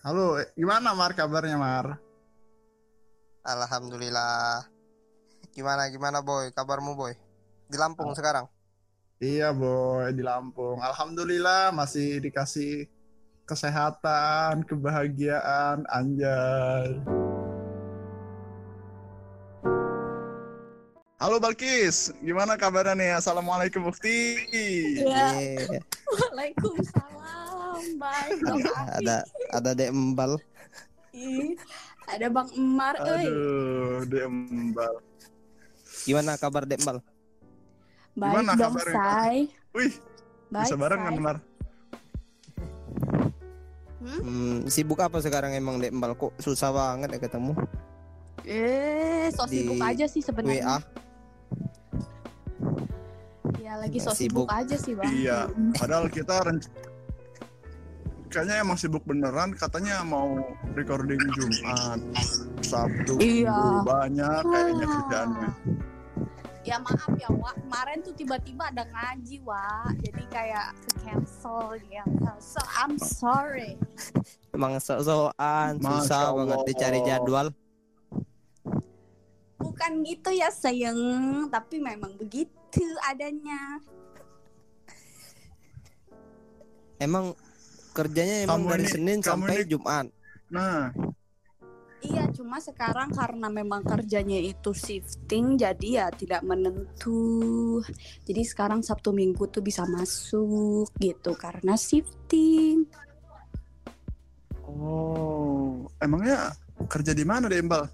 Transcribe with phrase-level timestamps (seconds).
[0.00, 2.00] Halo, gimana Mar kabarnya Mar?
[3.44, 4.64] Alhamdulillah.
[5.52, 6.48] Gimana gimana boy?
[6.56, 7.12] Kabarmu boy?
[7.68, 8.48] Di Lampung sekarang?
[9.20, 10.80] Iya boy, di Lampung.
[10.80, 12.88] Alhamdulillah masih dikasih
[13.44, 16.96] kesehatan, kebahagiaan, anjay.
[21.20, 23.10] Halo Balkis, gimana kabarnya nih?
[23.20, 24.48] Assalamualaikum Bukti.
[24.96, 25.36] Ya.
[25.36, 25.76] Iya.
[26.08, 27.19] Waalaikumsalam.
[28.96, 29.16] Ada
[29.50, 30.36] ada Dek Embal.
[31.10, 31.54] Ih,
[32.06, 33.24] Ada Bang Emar, euy.
[33.24, 34.94] Aduh, diembal.
[36.02, 36.98] Gimana kabar Dek Embal?
[38.12, 38.94] Baik Gimana dong, kabarnya?
[38.94, 39.36] Say.
[39.70, 39.92] Wih,
[40.48, 41.22] Baik, bisa bareng kan Say.
[41.22, 41.36] Mar?
[44.00, 46.14] Hmm, sibuk apa sekarang emang Dek Embal?
[46.14, 47.52] Kok susah banget ya ketemu?
[48.42, 50.26] Eh, sok Di sibuk aja sih WA.
[50.26, 50.76] sebenarnya.
[53.60, 54.48] Ya, lagi sok Sibuk.
[54.48, 55.12] sibuk aja sih, Bang.
[55.12, 55.72] Iya, Mm.
[55.76, 56.72] padahal kita renc-
[58.30, 59.52] kayaknya emang sibuk beneran.
[59.52, 60.38] Katanya mau
[60.72, 61.98] recording Jumat,
[62.62, 63.50] Sabtu, Iya.
[63.50, 63.82] Minggu.
[63.84, 64.94] banyak kayaknya Wah.
[64.94, 65.50] kerjaannya.
[66.60, 67.56] Ya maaf ya, Wak.
[67.56, 69.96] Kemarin tuh tiba-tiba ada ngaji, Wak.
[70.04, 72.32] Jadi kayak ke cancel gitu.
[72.38, 73.80] So, I'm sorry.
[74.52, 77.48] Emang Masya susah banget dicari jadwal.
[79.56, 81.48] Bukan gitu ya, sayang.
[81.48, 83.80] Tapi memang begitu adanya.
[87.00, 87.32] Emang
[87.90, 90.06] kerjanya emang Kamu dari ini- Senin kamu sampai ini- Jumat.
[90.50, 90.90] Nah,
[92.00, 97.84] Iya, cuma sekarang karena memang kerjanya itu shifting, jadi ya tidak menentu.
[98.24, 102.88] Jadi sekarang Sabtu Minggu tuh bisa masuk gitu karena shifting.
[104.64, 106.56] oh, emangnya
[106.88, 107.84] kerja di mana deh Mbak?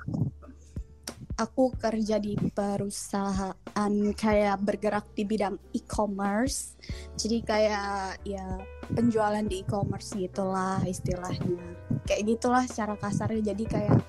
[1.36, 6.80] Aku kerja di perusahaan kayak bergerak di bidang e-commerce.
[7.12, 8.56] Jadi kayak ya
[8.88, 11.60] penjualan di e-commerce gitulah istilahnya.
[12.08, 13.52] Kayak gitulah secara kasarnya.
[13.52, 14.00] Jadi kayak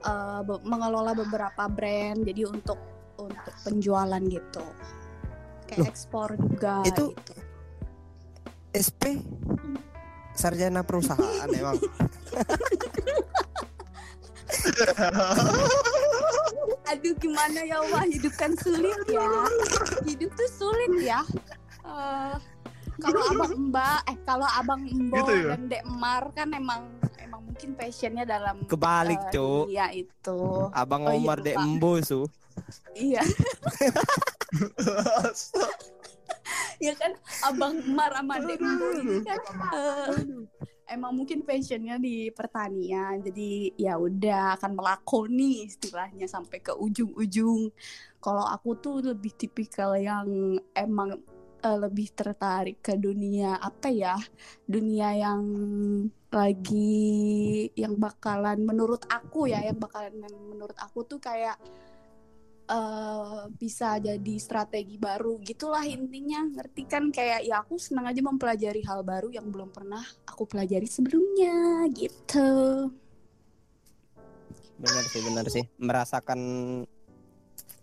[0.00, 2.24] eh, be- mengelola beberapa brand.
[2.24, 2.80] Jadi untuk
[3.20, 4.64] untuk penjualan gitu.
[5.68, 7.32] Kayak Loh, ekspor juga itu- gitu.
[8.72, 9.02] SP
[10.32, 11.76] sarjana perusahaan emang.
[16.90, 19.22] Aduh gimana ya wah hidup kan sulit ya.
[20.02, 21.22] Hidup tuh sulit ya.
[21.86, 22.34] Eh,
[23.00, 25.56] kalau abang mbak, eh kalau abang Embo Gitu ya?
[25.56, 26.84] dan Dek Mar kan emang
[27.16, 29.64] emang mungkin passionnya dalam Kebalik, eh, Cuk.
[29.72, 30.38] Iya itu.
[30.74, 31.64] Abang Oh, iya, Omar Dek lupa.
[31.64, 32.20] Embo su.
[32.92, 33.22] Iya,
[36.80, 37.12] ya kan
[37.46, 39.38] abang Mar sama Dek Embo ini kan
[39.72, 40.08] eh,
[40.90, 43.22] emang mungkin passionnya di pertanian.
[43.22, 47.70] Jadi ya udah akan melakoni istilahnya sampai ke ujung-ujung.
[48.20, 51.22] Kalau aku tuh lebih tipikal yang emang
[51.62, 54.18] eh, lebih tertarik ke dunia apa ya?
[54.66, 55.42] Dunia yang
[56.30, 60.14] lagi yang bakalan menurut aku ya, yang bakalan
[60.50, 61.56] menurut aku tuh kayak
[62.70, 66.46] eh bisa jadi strategi baru gitulah intinya.
[66.46, 67.10] Ngerti kan?
[67.10, 72.48] Kayak ya aku senang aja mempelajari hal baru yang belum pernah aku pelajari sebelumnya gitu.
[74.78, 75.64] Benar sih, benar sih.
[75.82, 76.40] Merasakan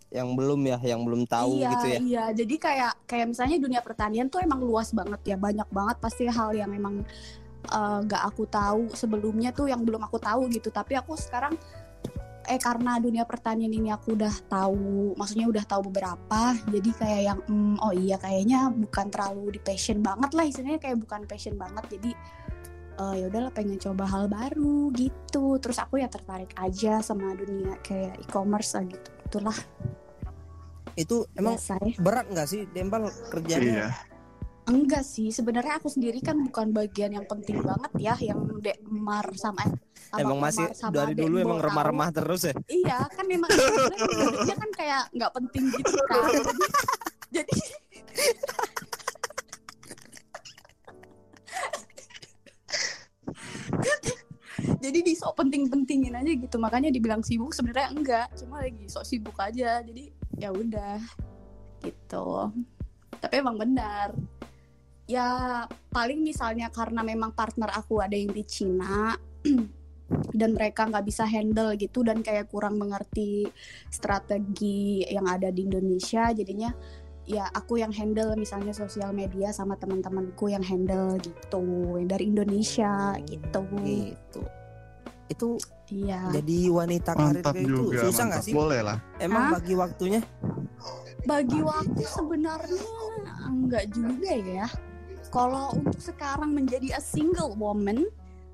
[0.08, 1.98] yang belum ya, yang belum tahu iya gitu ya.
[2.00, 2.24] iya.
[2.32, 5.36] Jadi kayak kayak misalnya dunia pertanian tuh emang luas banget ya.
[5.36, 7.04] Banyak banget pasti hal yang emang
[7.68, 10.72] eh, nggak aku tahu sebelumnya tuh yang belum aku tahu gitu.
[10.72, 11.60] Tapi aku sekarang
[12.48, 17.38] eh karena dunia pertanian ini aku udah tahu maksudnya udah tahu beberapa jadi kayak yang
[17.44, 21.84] "Hmm, oh iya kayaknya bukan terlalu di passion banget lah istilahnya kayak bukan passion banget
[21.92, 22.10] jadi
[22.98, 27.76] eh, ya udahlah pengen coba hal baru gitu terus aku ya tertarik aja sama dunia
[27.84, 29.58] kayak e-commerce lah gitu itulah
[30.98, 33.70] Itu emang biasa ya berat nggak sih Dembal kerjanya?
[33.70, 33.88] iya.
[34.68, 39.24] Enggak sih, sebenarnya aku sendiri kan bukan bagian yang penting banget ya, yang Dek Mar
[39.32, 39.72] sama eh,
[40.20, 42.54] Emang masih sama dari dulu emang remah-remah terus ya?
[42.68, 46.30] Iya, kan emang sebenarnya dia kan kayak nggak penting gitu kan.
[47.28, 47.56] Jadi,
[53.84, 54.10] jadi
[54.80, 59.36] jadi di sok penting-pentingin aja gitu makanya dibilang sibuk sebenarnya enggak cuma lagi sok sibuk
[59.38, 60.10] aja jadi
[60.40, 60.98] ya udah
[61.84, 62.50] gitu
[63.20, 64.14] tapi emang benar
[65.08, 69.16] ya paling misalnya karena memang partner aku ada yang di Cina
[70.38, 73.48] dan mereka nggak bisa handle gitu dan kayak kurang mengerti
[73.88, 76.68] strategi yang ada di Indonesia jadinya
[77.24, 81.64] ya aku yang handle misalnya sosial media sama teman-temanku yang handle gitu
[81.96, 84.40] yang dari Indonesia gitu Gitu.
[85.28, 85.48] Itu
[85.92, 88.52] iya jadi wanita karir itu juga, susah nggak sih?
[88.52, 88.96] Boleh lah.
[89.20, 89.60] Emang Hah?
[89.60, 90.20] bagi waktunya?
[91.28, 92.88] bagi waktu sebenarnya
[93.52, 94.66] enggak juga ya
[95.28, 98.08] kalau untuk sekarang menjadi a single woman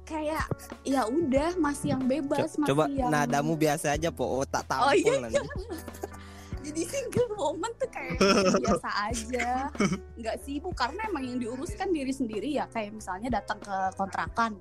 [0.05, 0.45] kayak
[0.85, 4.69] ya udah masih yang Co- bebas masih coba yang nadamu biasa aja po oh, tak
[4.69, 5.17] tampol Oh, iya.
[5.17, 5.41] nanti.
[6.65, 8.17] Jadi single woman tuh kayak
[8.57, 9.69] biasa aja.
[10.17, 12.65] Nggak sibuk karena emang yang diuruskan diri sendiri ya.
[12.73, 14.57] Kayak misalnya datang ke kontrakan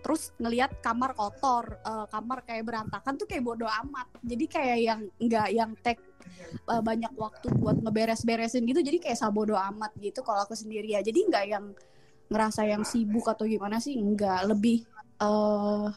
[0.00, 4.08] terus ngelihat kamar kotor eh, kamar kayak berantakan tuh kayak bodoh amat.
[4.24, 6.00] Jadi kayak yang nggak yang take
[6.46, 11.00] eh, banyak waktu buat ngeberes-beresin gitu jadi kayak sabodo amat gitu kalau aku sendiri ya.
[11.04, 11.64] Jadi nggak yang
[12.28, 13.96] ngerasa yang sibuk atau gimana sih?
[13.96, 14.40] Nggak.
[14.52, 14.78] Lebih
[15.18, 15.88] eh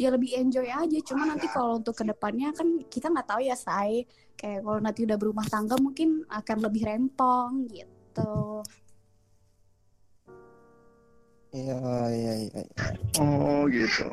[0.00, 0.98] ya lebih enjoy aja.
[1.04, 4.08] Cuma nanti kalau untuk ke depannya kan kita nggak tahu ya say
[4.40, 8.64] kayak kalau nanti udah berumah tangga mungkin akan lebih rempong gitu.
[11.50, 11.82] Iya
[12.14, 12.62] iya iya.
[13.20, 14.08] Oh gitu.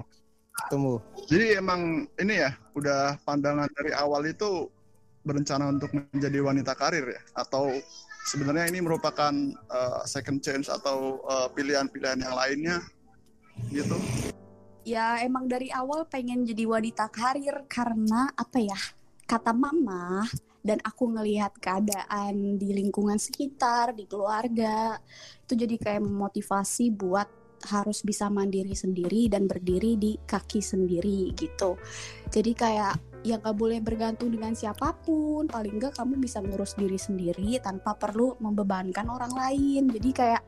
[0.73, 0.97] tunggu.
[1.29, 4.67] Jadi emang ini ya udah pandangan dari awal itu
[5.27, 7.21] berencana untuk menjadi wanita karir ya?
[7.35, 7.75] Atau
[8.31, 9.35] sebenarnya ini merupakan
[9.67, 12.77] uh, second chance atau uh, pilihan-pilihan yang lainnya
[13.73, 13.97] gitu.
[14.87, 18.79] ya emang dari awal pengen jadi wanita karir karena apa ya?
[19.27, 20.23] Kata mama
[20.63, 24.99] dan aku ngelihat keadaan di lingkungan sekitar di keluarga
[25.43, 27.27] itu jadi kayak memotivasi buat
[27.65, 31.79] harus bisa mandiri sendiri dan berdiri di kaki sendiri gitu.
[32.29, 35.49] Jadi kayak ya nggak boleh bergantung dengan siapa pun.
[35.49, 39.89] Paling nggak kamu bisa ngurus diri sendiri tanpa perlu membebankan orang lain.
[39.89, 40.43] Jadi kayak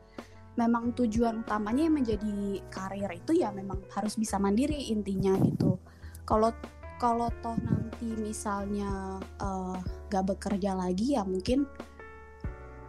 [0.58, 5.78] memang tujuan utamanya yang menjadi karir itu ya memang harus bisa mandiri intinya gitu.
[6.26, 6.52] Kalau
[7.00, 9.78] kalau toh nanti misalnya eh,
[10.12, 11.64] gak bekerja lagi ya mungkin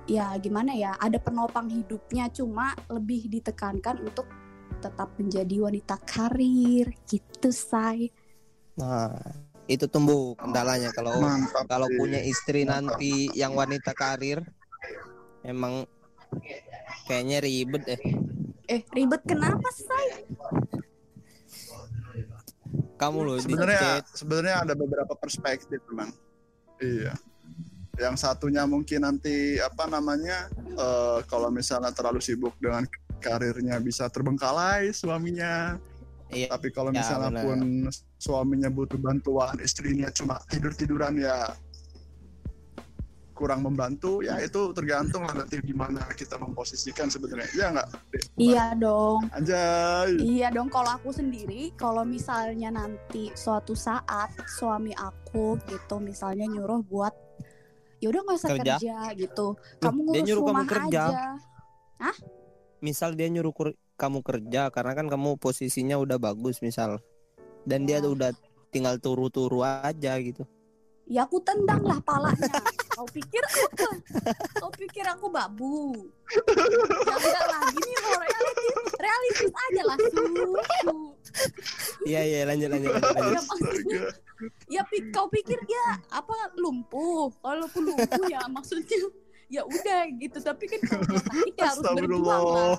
[0.10, 2.28] ya gimana ya ada penopang hidupnya.
[2.34, 4.28] Cuma lebih ditekankan untuk
[4.82, 6.92] tetap menjadi wanita karir.
[7.08, 8.12] Gitu say.
[8.76, 11.66] Nah itu tumbuh kendalanya kalau Mantap.
[11.70, 11.98] kalau sih.
[11.98, 12.98] punya istri Mantap.
[12.98, 14.42] nanti yang wanita karir
[15.46, 15.86] emang
[17.06, 18.02] kayaknya ribet deh
[18.72, 20.26] eh ribet kenapa say
[23.02, 26.14] kamu loh sebenarnya sebenarnya ada beberapa perspektif memang.
[26.78, 27.18] Iya.
[27.98, 32.86] Yang satunya mungkin nanti apa namanya eh, kalau misalnya terlalu sibuk dengan
[33.18, 35.82] karirnya bisa terbengkalai suaminya.
[36.32, 37.44] Iya Tapi kalau Ya, misalnya benar.
[37.46, 37.60] pun
[38.18, 41.52] suaminya butuh bantuan, istrinya cuma tidur-tiduran ya
[43.32, 47.50] kurang membantu, ya itu tergantung lah nanti gimana kita memposisikan sebenarnya.
[47.58, 47.88] Ya nggak?
[48.38, 50.14] Iya dong Anjay.
[50.22, 56.86] Iya dong kalau aku sendiri kalau misalnya nanti suatu saat suami aku gitu misalnya nyuruh
[56.86, 57.14] buat
[57.98, 58.76] ya udah nggak usah Kerja?
[58.78, 58.98] kerja.
[59.14, 59.48] gitu
[59.78, 61.04] kamu dia ngurus nyuruh kamu rumah kerja.
[61.06, 62.14] aja
[62.78, 63.54] misal dia nyuruh
[64.02, 66.98] kamu kerja karena kan kamu posisinya udah bagus misal.
[67.62, 68.10] Dan dia Ya.
[68.10, 68.32] udah
[68.74, 70.42] tinggal turu-turu aja gitu.
[71.06, 72.58] Ya aku tendang lah palanya.
[72.90, 73.88] Kau pikir apa?
[74.58, 75.94] Kau pikir aku babu?
[76.32, 80.24] Ya enggak lah gini loh realistis realistis aja lah su,
[82.06, 83.34] iya iya lanjut lanjut lanjut, lanjut.
[83.34, 84.02] ya maksudnya
[84.70, 87.28] ya pi- kau pikir dia apa lumpuh.
[87.44, 89.00] Kalaupun lumpuh ya maksudnya
[89.52, 90.38] ya udah gitu.
[90.40, 92.78] Tapi kan kalau sakit ya harus berjuang lah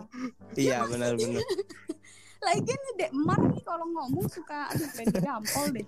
[0.56, 1.42] iya benar benar
[2.46, 5.86] lagian dek Mar nih kalau ngomong suka aduh pengen gampol deh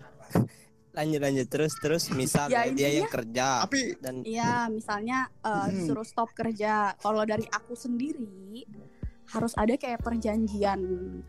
[0.95, 5.51] lanjut lanjut terus terus misal Ya, ya, dia yang kerja Tapi dan Iya, misalnya eh,
[5.51, 5.75] Hmm.
[5.75, 6.95] disuruh stop kerja.
[7.03, 8.63] Kalau dari aku sendiri
[9.27, 10.79] harus ada kayak perjanjian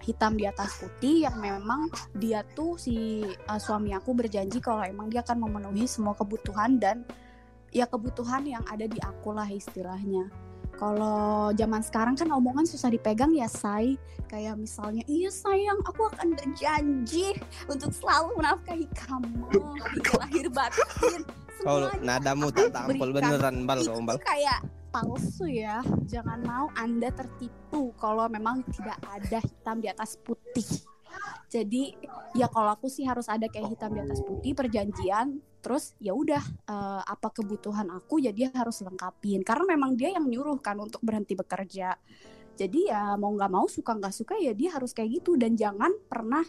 [0.06, 5.10] hitam di atas putih yang memang dia tuh si eh, suami aku berjanji kalau emang
[5.10, 7.02] dia akan memenuhi semua kebutuhan dan
[7.74, 10.30] ya kebutuhan yang ada di aku lah istilahnya.
[10.76, 13.96] Kalau zaman sekarang kan omongan susah dipegang ya, say.
[14.26, 17.38] Kayak misalnya, iya sayang, aku akan berjanji
[17.70, 19.48] untuk selalu menafkahi kamu
[20.20, 21.22] lahir batin.
[21.66, 24.60] kalau nadamu tak tampol beneran bal itu bal kayak
[24.92, 25.80] palsu ya.
[26.08, 30.68] Jangan mau Anda tertipu kalau memang tidak ada hitam di atas putih.
[31.52, 31.96] Jadi
[32.36, 35.40] ya kalau aku sih harus ada kayak hitam di atas putih perjanjian.
[35.66, 39.42] Terus ya udah eh, apa kebutuhan aku ya dia harus lengkapin.
[39.42, 41.98] Karena memang dia yang nyuruh kan untuk berhenti bekerja.
[42.54, 45.34] Jadi ya mau nggak mau suka nggak suka ya dia harus kayak gitu.
[45.34, 46.46] Dan jangan pernah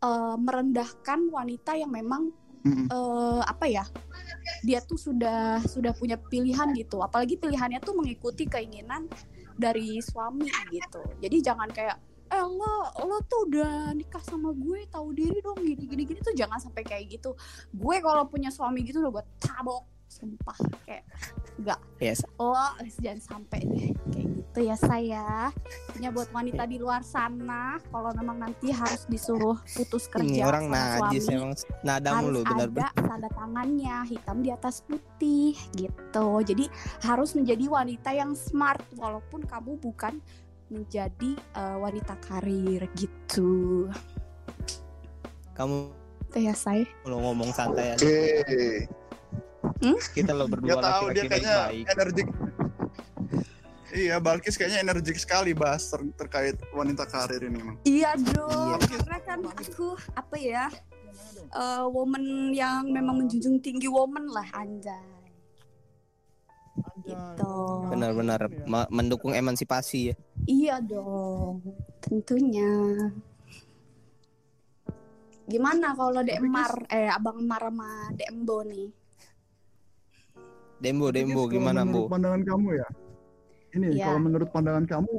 [0.00, 2.32] eh, merendahkan wanita yang memang
[2.64, 3.84] eh apa ya
[4.64, 7.04] dia tuh sudah sudah punya pilihan gitu.
[7.04, 9.04] Apalagi pilihannya tuh mengikuti keinginan
[9.52, 11.04] dari suami gitu.
[11.20, 12.00] Jadi jangan kayak
[12.34, 12.74] eh lo
[13.06, 16.82] lo tuh udah nikah sama gue tahu diri dong gini gini gini tuh jangan sampai
[16.82, 17.38] kayak gitu.
[17.70, 21.02] Gue kalau punya suami gitu udah gue tabok sumpah kayak
[21.58, 22.54] enggak yes lo
[23.02, 25.50] jangan sampai deh kayak gitu ya saya
[25.90, 31.10] punya buat wanita di luar sana kalau memang nanti harus disuruh putus kerja orang sama
[31.10, 36.28] najis suami emang nadamu harus lo benar ada tanda tangannya hitam di atas putih gitu.
[36.42, 36.66] Jadi
[37.06, 40.18] harus menjadi wanita yang smart walaupun kamu bukan
[40.68, 43.88] menjadi eh, wanita karir gitu.
[45.54, 45.92] Kamu
[46.30, 46.82] Itu ya saya.
[47.06, 48.02] lo ngomong santai aja.
[48.02, 48.90] Oke.
[50.10, 51.56] Kita lo berdua tahu dia laki-laki kayaknya
[51.94, 52.28] energik.
[53.94, 57.62] Iya, Balkis kayaknya energik sekali bahas ter- terkait wanita karir ini.
[57.86, 58.90] Iya dong, Iya.
[58.90, 60.66] karena kan aku apa ya,
[61.54, 65.13] eh, woman yang memang menjunjung tinggi woman lah anjay.
[67.04, 67.52] Gitu.
[67.92, 70.14] Benar-benar ma- mendukung emansipasi ya.
[70.44, 71.62] Iya dong,
[72.02, 72.70] tentunya.
[75.44, 78.88] Gimana kalau DM Mar, eh Abang Mar sama DM Bo nih?
[80.80, 82.08] Dembo, Dembo gimana, Bu?
[82.08, 82.88] pandangan kamu ya
[83.74, 84.06] ini Iya.
[84.06, 85.12] kalau menurut pandangan kamu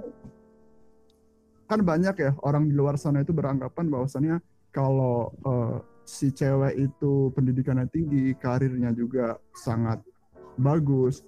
[1.65, 4.37] kan banyak ya orang di luar sana itu beranggapan bahwasannya
[4.71, 9.99] kalau eh, si cewek itu pendidikannya tinggi karirnya juga sangat
[10.55, 11.25] bagus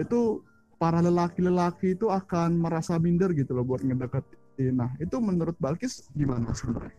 [0.00, 0.40] itu
[0.80, 4.80] para lelaki-lelaki itu akan merasa minder gitu loh buat ngedeketin.
[4.80, 6.96] Nah itu menurut Balkis gimana sebenarnya?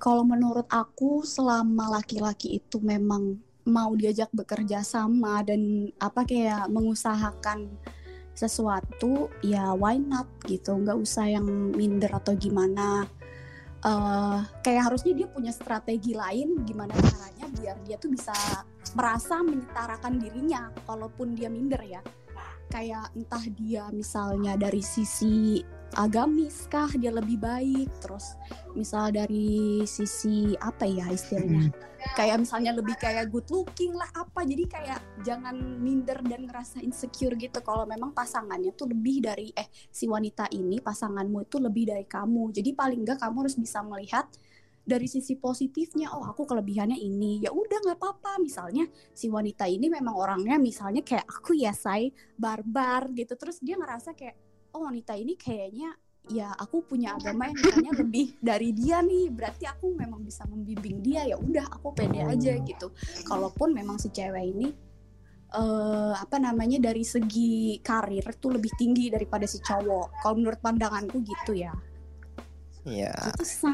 [0.00, 3.36] Kalau menurut aku selama laki-laki itu memang
[3.68, 7.68] mau diajak bekerja sama dan apa kayak mengusahakan
[8.32, 10.72] sesuatu ya why not gitu?
[10.72, 11.44] Nggak usah yang
[11.76, 13.04] minder atau gimana.
[13.84, 18.32] Eh kayak harusnya dia punya strategi lain gimana caranya biar dia tuh bisa
[18.96, 22.00] merasa menyetarakan dirinya kalaupun dia minder ya.
[22.66, 25.62] Kayak entah dia misalnya dari sisi
[25.94, 28.34] agamis kah dia lebih baik terus
[28.74, 31.70] misal dari sisi apa ya istilahnya?
[32.18, 34.42] Kayak misalnya lebih kayak good looking lah apa.
[34.42, 37.62] Jadi kayak jangan minder dan ngerasa insecure gitu.
[37.62, 42.50] Kalau memang pasangannya tuh lebih dari eh si wanita ini pasanganmu itu lebih dari kamu.
[42.50, 44.26] Jadi paling enggak kamu harus bisa melihat
[44.86, 47.42] dari sisi positifnya oh aku kelebihannya ini.
[47.42, 48.38] Ya udah nggak apa-apa.
[48.38, 53.34] Misalnya si wanita ini memang orangnya misalnya kayak aku ya say barbar gitu.
[53.34, 54.38] Terus dia ngerasa kayak
[54.78, 55.90] oh wanita ini kayaknya
[56.26, 59.26] ya aku punya agama yang misalnya lebih dari dia nih.
[59.34, 61.26] Berarti aku memang bisa membimbing dia.
[61.26, 62.94] Ya udah aku pede aja gitu.
[63.26, 64.70] Kalaupun memang si cewek ini
[65.46, 70.22] eh apa namanya dari segi karir tuh lebih tinggi daripada si cowok.
[70.22, 71.74] Kalau menurut pandanganku gitu ya
[72.86, 73.14] Iya.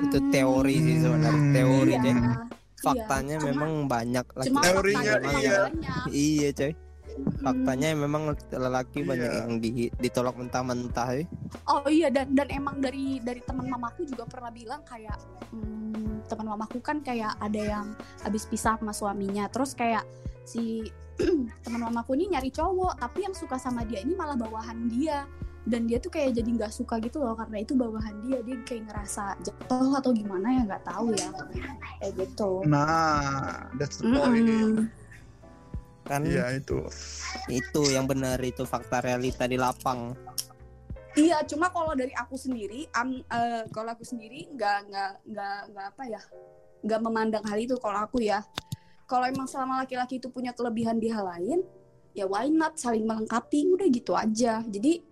[0.02, 1.52] itu teori sih sebenarnya, Hmm.
[1.52, 2.16] teori Iya, deh.
[2.16, 2.34] iya.
[2.74, 5.58] Faktanya Cuma- memang banyak cuma laki-laki Teorinya faktanya memang- iya.
[5.62, 6.04] banyak.
[6.10, 6.72] Iya, coy.
[7.12, 7.38] Mm.
[7.38, 9.38] Faktanya memang lelaki banyak Iya.
[9.38, 11.24] yang di- ditolak mentah-mentah ya.
[11.68, 15.20] Oh iya dan dan emang dari dari teman mamaku juga pernah bilang kayak
[15.52, 17.86] hmm, teman mamaku kan kayak ada yang
[18.18, 20.08] habis pisah sama suaminya terus kayak
[20.42, 20.88] si
[21.62, 25.28] teman mamaku ini nyari cowok tapi yang suka sama dia ini malah bawahan dia
[25.62, 28.90] dan dia tuh kayak jadi nggak suka gitu loh karena itu bawahan dia dia kayak
[28.90, 31.28] ngerasa jatuh atau gimana ya nggak tahu ya
[32.02, 34.90] kayak gitu nah that's the point Mm-mm.
[36.02, 36.82] Kan iya itu
[37.46, 40.18] itu yang benar itu fakta realita di lapang.
[41.12, 45.86] Iya, cuma kalau dari aku sendiri, am, eh, kalau aku sendiri nggak nggak nggak nggak
[45.94, 46.22] apa ya,
[46.82, 47.76] nggak memandang hal itu.
[47.76, 48.40] Kalau aku ya,
[49.04, 51.60] kalau emang selama laki-laki itu punya kelebihan di hal lain,
[52.16, 54.64] ya why not saling melengkapi, udah gitu aja.
[54.64, 55.04] Jadi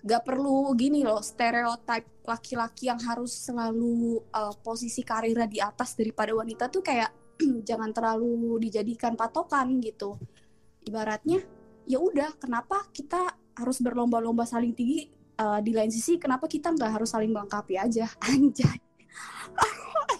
[0.00, 6.32] nggak perlu gini loh, stereotip laki-laki yang harus selalu eh, posisi karirnya di atas daripada
[6.32, 7.10] wanita tuh kayak
[7.68, 10.16] jangan terlalu dijadikan patokan gitu.
[10.84, 11.44] Ibaratnya,
[11.84, 15.12] ya udah, kenapa kita harus berlomba-lomba saling tinggi?
[15.40, 18.04] Uh, di lain sisi kenapa kita nggak harus saling melengkapi aja?
[18.28, 18.76] Anjay.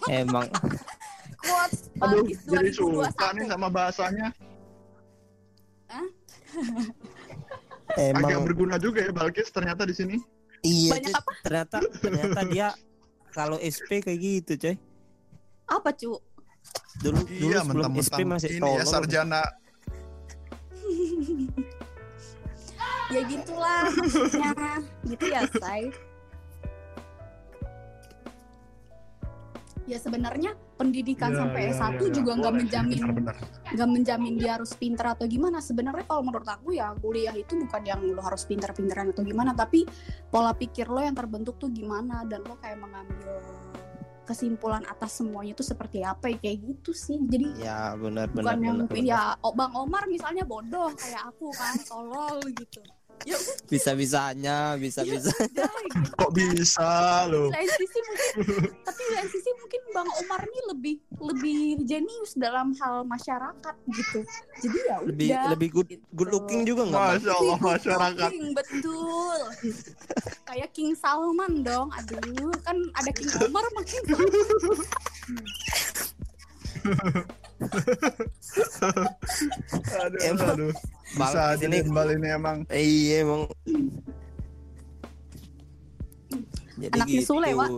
[0.09, 0.49] Emang.
[1.41, 4.27] Quotes aduh jadi suka 2021 nih sama bahasanya.
[5.89, 6.93] Agak
[7.97, 10.15] emang berguna juga ya Balkis ternyata di sini.
[10.61, 11.31] Iya banyak apa?
[11.41, 12.67] Ternyata ternyata dia
[13.31, 14.75] kalau SP kayak gitu coy.
[15.65, 16.19] apa cu
[17.01, 18.91] Dulu dulu iya sebelum SP masih ini ya tolol.
[18.91, 19.41] sarjana.
[23.11, 24.55] Ya gitulah maksudnya.
[25.03, 25.91] Gitu ya say
[29.83, 32.09] ya sebenarnya pendidikan Iya, sampai iya, S1 iya, iya.
[32.17, 33.01] juga nggak menjamin
[33.71, 37.81] nggak menjamin dia harus pinter atau gimana sebenarnya kalau menurut aku ya kuliah itu bukan
[37.85, 39.85] yang lo harus pinter-pinteran atau gimana tapi
[40.27, 43.37] pola pikir lo yang terbentuk tuh gimana dan lo kayak mengambil
[44.21, 48.57] kesimpulan atas semuanya itu seperti apa ya kayak gitu sih jadi Ya benar benar bukan
[48.63, 48.89] yang benar.
[48.89, 49.03] benar.
[49.03, 52.79] ya oh, bang Omar misalnya bodoh kayak aku kan tolol gitu
[53.25, 53.37] ya
[53.71, 55.31] Bisa-bisanya, bisa-bisa.
[55.31, 56.91] udah gitu kok bisa
[57.31, 58.03] mungkin
[58.83, 64.19] tapi di lain sisi mungkin bang Omar ini lebih lebih jenius dalam hal masyarakat gitu.
[64.61, 66.03] Jadi ya lebih udah lebih good gitu.
[66.11, 69.39] good looking juga nggak masya Allah masyarakat looking, betul.
[70.43, 72.51] Kayak King Salman dong aduh.
[72.63, 74.03] Kan ada King Omar makin
[79.95, 80.73] aduh Emang aduh
[81.11, 81.41] bisa
[81.87, 83.41] Bal ini emang Iya emang
[86.73, 87.29] Jadi Anaknya gitu.
[87.29, 87.69] Sule, Wak.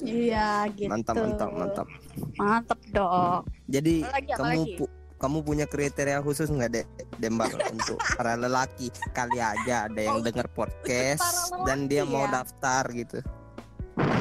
[0.00, 1.86] iya gitu Mantap, mantap, mantap.
[2.34, 7.50] mantap dong Jadi Apa lagi, apa kamu pu- kamu punya kriteria khusus nggak deh Dembal
[7.72, 11.22] untuk para lelaki kali aja ada yang Oh, dengar podcast
[11.62, 12.42] dan dia lelaki mau ya?
[12.42, 13.18] daftar gitu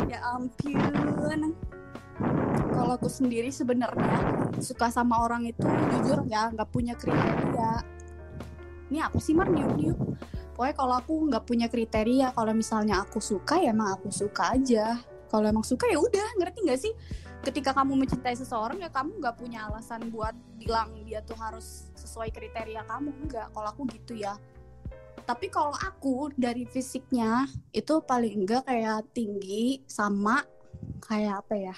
[0.08, 1.54] Ya ampun.
[2.78, 4.22] Kalau aku sendiri sebenarnya
[4.62, 7.82] suka sama orang itu jujur ya nggak punya kriteria.
[8.94, 9.98] Ini apa sih Mar niup niup?
[10.54, 15.02] Pokoknya kalau aku nggak punya kriteria, kalau misalnya aku suka ya emang aku suka aja.
[15.28, 16.94] Kalau emang suka ya udah, ngerti nggak sih?
[17.42, 22.30] Ketika kamu mencintai seseorang ya kamu nggak punya alasan buat bilang dia tuh harus sesuai
[22.30, 23.50] kriteria kamu enggak.
[23.54, 24.38] Kalau aku gitu ya.
[25.26, 30.42] Tapi kalau aku dari fisiknya itu paling enggak kayak tinggi sama
[31.04, 31.78] kayak apa ya?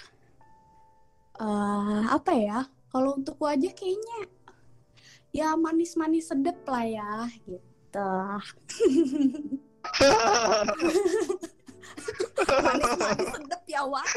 [1.40, 2.60] Eh apa ya?
[2.90, 4.28] Kalau untuk wajah kayaknya
[5.30, 7.12] ya manis-manis sedep lah ya
[7.46, 8.12] gitu.
[12.66, 14.08] manis-manis sedep ya wah.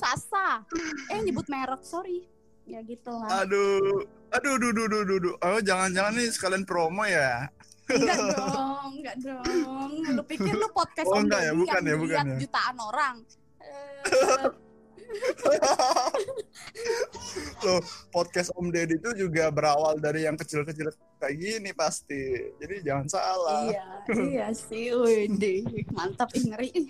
[0.00, 0.64] Sasa.
[1.12, 2.24] Eh nyebut merek sorry.
[2.68, 3.44] Ya gitu lah.
[3.44, 5.34] Aduh, aduh, duh, duh, duh, duh, duh.
[5.40, 7.48] Oh, jangan-jangan nih sekalian promo ya?
[7.88, 9.90] Enggak dong, enggak dong.
[10.12, 12.36] Lu pikir lu podcast Oh, enggak ya, bukan yang ya, bukan ya.
[12.44, 13.16] jutaan orang.
[13.64, 14.67] Eh,
[17.64, 17.80] Loh,
[18.12, 22.52] podcast Om Deddy itu juga berawal dari yang kecil-kecil kayak gini pasti.
[22.60, 23.72] Jadi jangan salah.
[23.72, 25.64] iya, iya sih, wede.
[25.90, 26.68] Mantap ih ngeri.
[26.76, 26.88] ih.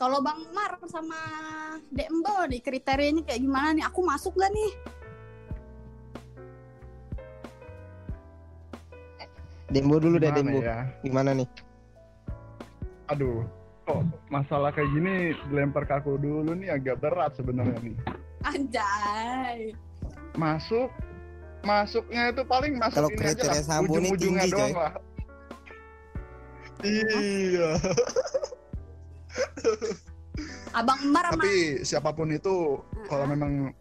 [0.00, 1.16] Kalau Bang Mar sama
[1.92, 3.84] Dek Embo nih kriterianya kayak gimana nih?
[3.84, 4.72] Aku masuk gak nih?
[9.70, 10.78] Dembo dulu deh Gimana Dembo ya?
[11.06, 11.48] gimana nih
[13.10, 13.42] Aduh,
[13.90, 15.14] kok masalah kayak gini
[15.50, 17.96] dilempar ke aku dulu nih agak berat sebenarnya nih.
[18.46, 19.74] Anjay.
[20.38, 20.88] Masuk,
[21.66, 24.78] masuknya itu paling masuk Kalau ini aja lah, ujung-ujungnya tinggi, doang coy.
[24.78, 24.92] lah.
[26.80, 27.68] Iya.
[30.72, 32.78] Abang Mar sama Tapi siapa pun itu
[33.10, 33.74] kalau memang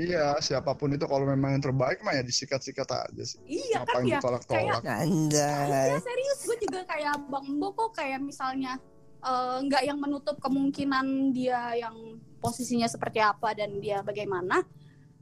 [0.00, 3.36] Iya, siapa pun itu kalau memang yang terbaik mah ya disikat-sikat aja sih.
[3.44, 4.16] Iya kan Ngapain ya.
[4.16, 4.80] ditolak-tolak?
[4.80, 6.49] anjay Iya serius gue juga
[6.90, 8.82] kayak Bang Embo kok kayak misalnya
[9.22, 14.66] eh, nggak yang menutup kemungkinan dia yang posisinya seperti apa dan dia bagaimana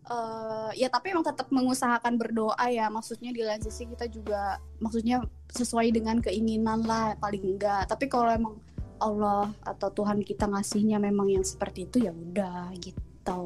[0.09, 2.89] Eh, ya tapi emang tetap mengusahakan berdoa ya.
[2.89, 5.21] Maksudnya di lain sisi kita juga maksudnya
[5.53, 8.55] sesuai dengan keinginan lah paling enggak tapi kalau emang
[9.01, 13.45] Allah atau Tuhan kita ngasihnya memang yang seperti itu ya udah gitu.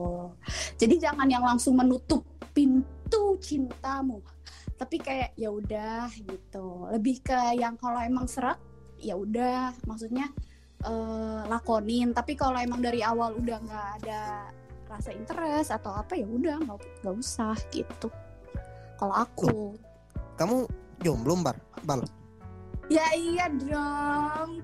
[0.79, 2.23] Jadi jangan yang langsung menutup
[2.55, 4.23] pintu cintamu
[4.79, 6.89] tapi kayak ya udah gitu.
[6.91, 8.59] Lebih ke yang kalau emang serak
[8.99, 9.77] ya udah.
[9.87, 10.31] Maksudnya
[10.85, 12.13] eh, lakonin.
[12.13, 14.51] Tapi kalau emang dari awal udah nggak ada
[14.93, 18.13] rasa interest atau apa ya udah nggak nggak usah gitu.
[19.01, 19.73] Kalau aku.
[20.37, 20.69] Kamu
[21.01, 22.05] jomblo bar bal?
[22.93, 24.61] Ya iya dong.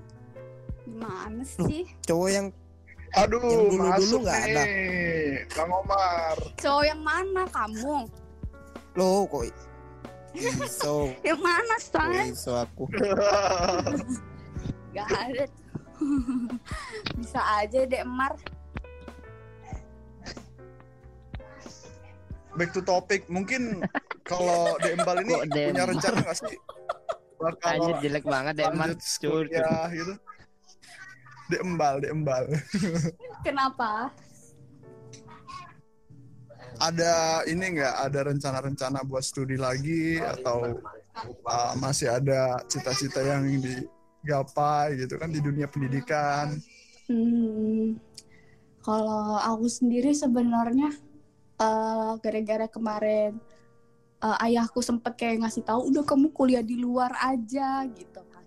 [0.85, 1.85] Gimana sih?
[2.05, 2.47] cowok yang
[3.17, 4.63] Aduh, Yang dulu-dulu masuk nggak ada.
[5.57, 6.37] Bang Omar.
[6.61, 7.95] cowok yang mana kamu?
[8.93, 9.49] Lo kok
[10.35, 12.85] iso yang mana say iso aku
[14.89, 15.45] Gak ada
[17.21, 18.33] bisa aja deh Mar
[22.57, 23.85] Back to topic, mungkin
[24.25, 25.69] kalau Dembal ini Kok Dem?
[25.71, 26.57] punya rencana nggak sih
[27.39, 28.91] bakal Anjir jelek banget deh man.
[28.91, 29.45] lanjut Cur, cur.
[29.47, 30.13] kuliah gitu?
[31.47, 32.43] Dembal, Dembal.
[33.45, 34.11] kenapa
[36.79, 37.95] Ada ini nggak?
[38.07, 40.79] Ada rencana-rencana buat studi lagi atau
[41.43, 46.55] uh, masih ada cita-cita yang digapai gitu kan di dunia pendidikan?
[47.11, 47.99] Hmm,
[48.79, 50.93] kalau aku sendiri sebenarnya
[51.59, 53.35] eh, gara-gara kemarin
[54.21, 58.45] eh, ayahku sempet kayak ngasih tahu udah kamu kuliah di luar aja gitu kan.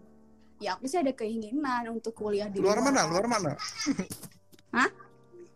[0.62, 2.94] Ya aku sih ada keinginan untuk kuliah di Luar luar.
[2.94, 3.00] mana?
[3.10, 3.52] Luar mana?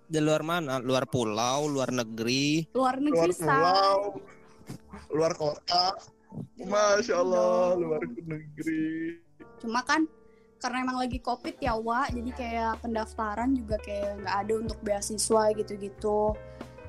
[0.07, 3.42] Di luar mana luar pulau luar negeri Luar Luar negeri Say.
[3.42, 3.99] pulau,
[5.11, 5.99] luar kota.
[6.61, 9.16] Masya Allah, luar negeri.
[9.57, 10.05] Cuma kan
[10.61, 15.42] karena emang lagi covid ya Wak, jadi kayak pendaftaran juga kayak nggak ada untuk beasiswa
[15.57, 16.37] gitu-gitu.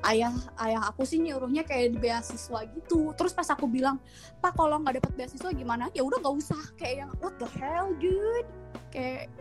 [0.06, 3.12] Ayah ayah aku sih nyuruhnya kayak di beasiswa gitu.
[3.18, 3.98] Terus pas aku bilang,
[4.40, 5.90] Pak kalau nggak dapat beasiswa gimana?
[5.96, 6.64] Ya udah nggak usah.
[6.76, 8.48] Kayak yang what the hell dude?
[8.92, 9.32] Kayak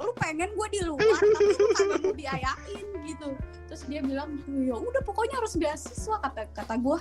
[0.00, 3.28] lu pengen gue di luar tapi lu kagak mau diayain gitu.
[3.68, 6.98] Terus dia bilang, ya udah pokoknya harus beasiswa kata kata gue.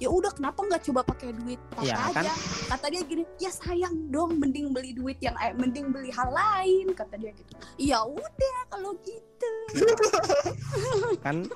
[0.00, 2.26] Ya udah kenapa nggak coba pakai duit tas Ya, aja?
[2.26, 2.26] kan?
[2.68, 6.90] kata dia gini ya sayang dong mending beli duit yang eh, mending beli hal lain
[6.90, 9.50] kata dia gitu ya udah kalau gitu
[11.24, 11.46] kan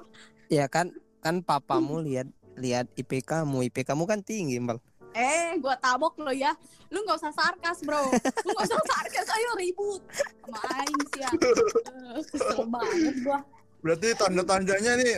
[0.46, 4.78] ya kan kan papamu lihat lihat IP kamu IP kamu kan tinggi bal
[5.16, 6.52] Eh, gua tabok lo ya.
[6.92, 8.12] Lu nggak usah sarkas, bro.
[8.44, 10.02] Lu nggak usah sarkas, ayo ribut.
[10.44, 11.30] Sama aing sih ya.
[11.32, 13.40] Eh, Kesel banget gua.
[13.80, 15.16] Berarti tanda-tandanya nih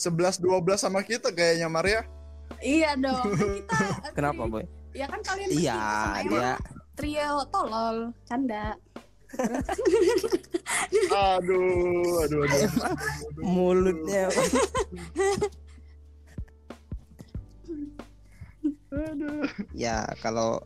[0.00, 2.00] 11 12 sama kita kayaknya Maria.
[2.62, 3.36] Iya dong.
[3.36, 3.76] Kan Kita
[4.08, 4.64] eh, Kenapa, Boy?
[4.92, 5.82] Ya kan kalian Iya,
[6.28, 6.52] dia
[6.92, 8.76] trio tolol, canda.
[11.08, 12.70] Aduh, aduh, aduh.
[13.40, 14.28] mulutnya.
[18.92, 19.48] Aduh.
[19.72, 20.60] ya, kalau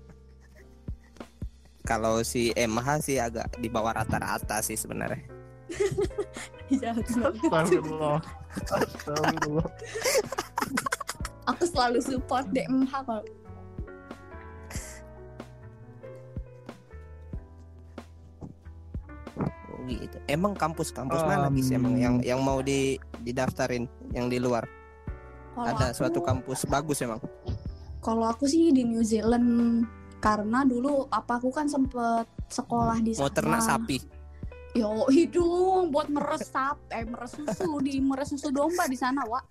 [1.82, 5.22] kalau si MH sih agak di bawah rata-rata sih sebenarnya.
[6.66, 6.98] Iya.
[6.98, 8.18] Astagfirullah.
[8.58, 9.70] Astagfirullah.
[11.46, 13.22] Aku selalu support DMH kalau
[19.36, 20.16] Oh, gitu.
[20.26, 24.64] Emang kampus-kampus mana Um, sih emang yang yang mau di didaftarin yang di luar?
[25.52, 27.20] kalau Ada aku- suatu kampus bagus emang.
[28.06, 29.82] Kalau aku sih di New Zealand
[30.22, 33.34] karena dulu apa aku kan sempet sekolah di Mau sana.
[33.34, 33.98] ternak sapi.
[34.78, 39.44] Yo hidung buat meres sap eh meres susu di meres susu domba di sana, Wak.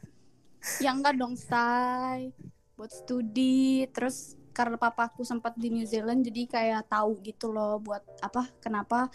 [0.80, 2.32] Ya enggak dong, say.
[2.80, 8.00] Buat studi terus karena papaku sempat di New Zealand jadi kayak tahu gitu loh buat
[8.24, 9.12] apa kenapa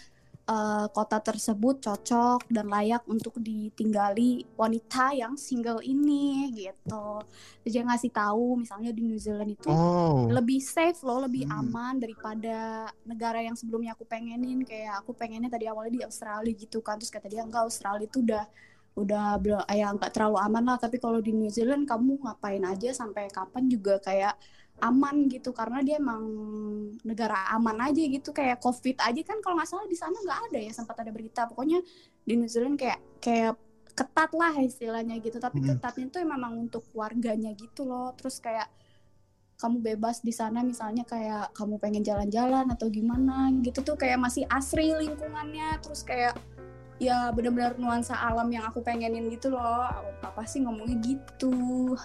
[0.51, 7.23] eh, kota tersebut cocok dan layak untuk ditinggali wanita yang single ini gitu.
[7.63, 10.27] Jadi dia ngasih tahu misalnya di New Zealand itu Oh.
[10.27, 11.71] lebih safe loh, lebih Hmm.
[11.71, 12.57] aman daripada
[13.07, 17.15] negara yang sebelumnya aku pengenin kayak aku pengennya tadi awalnya di Australia gitu kan terus
[17.15, 18.45] kata dia enggak Australia itu udah
[18.91, 19.39] udah
[19.71, 23.71] ya enggak terlalu aman lah tapi kalau di New Zealand kamu ngapain aja sampai kapan
[23.71, 24.35] juga kayak
[24.81, 26.25] aman gitu karena dia emang
[27.05, 30.59] negara aman aja gitu kayak covid aja kan kalau nggak salah di sana nggak ada
[30.59, 31.47] ya sempat ada berita.
[31.47, 31.81] Pokoknya
[32.25, 33.55] di New Zealand kayak kayak
[33.95, 35.37] ketat lah istilahnya gitu.
[35.37, 35.69] Tapi Hmm.
[35.77, 38.13] ketatnya itu memang untuk warganya gitu loh.
[38.17, 38.69] Terus kayak
[39.61, 44.49] kamu bebas di sana misalnya kayak kamu pengen jalan-jalan atau gimana gitu tuh kayak masih
[44.49, 45.77] asri lingkungannya.
[45.85, 46.41] Terus kayak
[47.01, 49.89] ya benar-benar nuansa alam yang aku pengenin gitu loh.
[50.25, 51.97] Apa sih ngomongnya gitu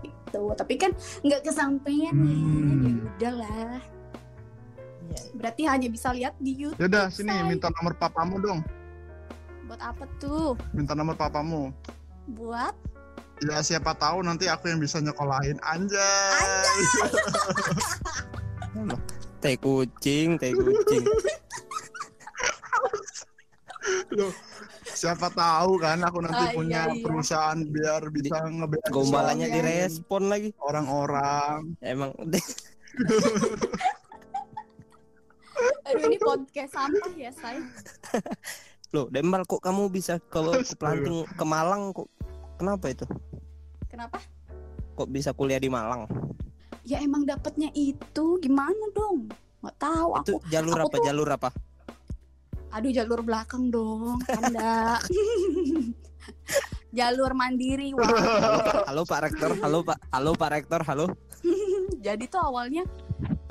[0.00, 0.90] gitu tapi kan
[1.22, 2.26] nggak kesampaian Hmm.
[2.26, 3.78] ya ya udahlah
[5.34, 7.46] berarti hanya bisa lihat di YouTube Yaudah, sini say.
[7.46, 8.60] minta nomor papamu dong.
[9.64, 11.72] buat apa tuh Minta nomor papamu.
[12.28, 12.74] buat
[13.38, 16.40] Ya siapa tahu nanti aku yang bisa nyekolahin anjay.
[19.38, 21.04] Teh kucing, teh kucing.
[24.16, 24.32] Loh,
[24.96, 26.98] siapa tahu kan aku nanti Ah, iya, punya iya.
[26.98, 30.50] perusahaan biar bisa ngebedain Gombalannya direspon lagi.
[30.58, 31.76] orang-orang.
[31.78, 32.10] Emang
[35.86, 37.56] aduh ini podcast sampah ya say
[38.94, 42.08] Loh, Dembal kok kamu bisa ke ke planting ke Malang kok?
[42.56, 43.04] Kenapa itu?
[43.86, 44.20] kenapa
[44.94, 46.08] Kok bisa kuliah di Malang?
[46.82, 49.26] ya emang dapetnya itu gimana dong
[49.58, 50.94] nggak tahu aku Itu jalur aku apa?
[50.94, 51.48] tuh- Jalur apa?
[52.70, 54.98] Aduh jalur belakang dong anda
[56.96, 58.08] jalur mandiri wah.
[58.88, 59.28] Halo Pak.
[59.28, 61.06] Rektor, halo Pak, halo Pak Rektor, halo.
[62.06, 62.88] jadi tuh awalnya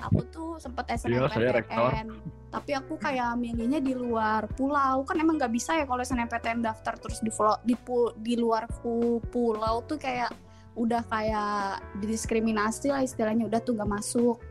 [0.02, 1.30] aku tuh sempet Iya.
[1.30, 2.10] SNMPTN
[2.50, 5.06] tapi aku kayak milihnya di luar pulau.
[5.06, 8.66] Kan emang nggak bisa ya kalau SNMPTN daftar terus di pulau di, pu- di luar
[8.82, 10.34] pu- pulau tuh kayak
[10.74, 13.46] udah kayak didiskriminasi lah istilahnya.
[13.46, 14.42] Udah tuh nggak masuk.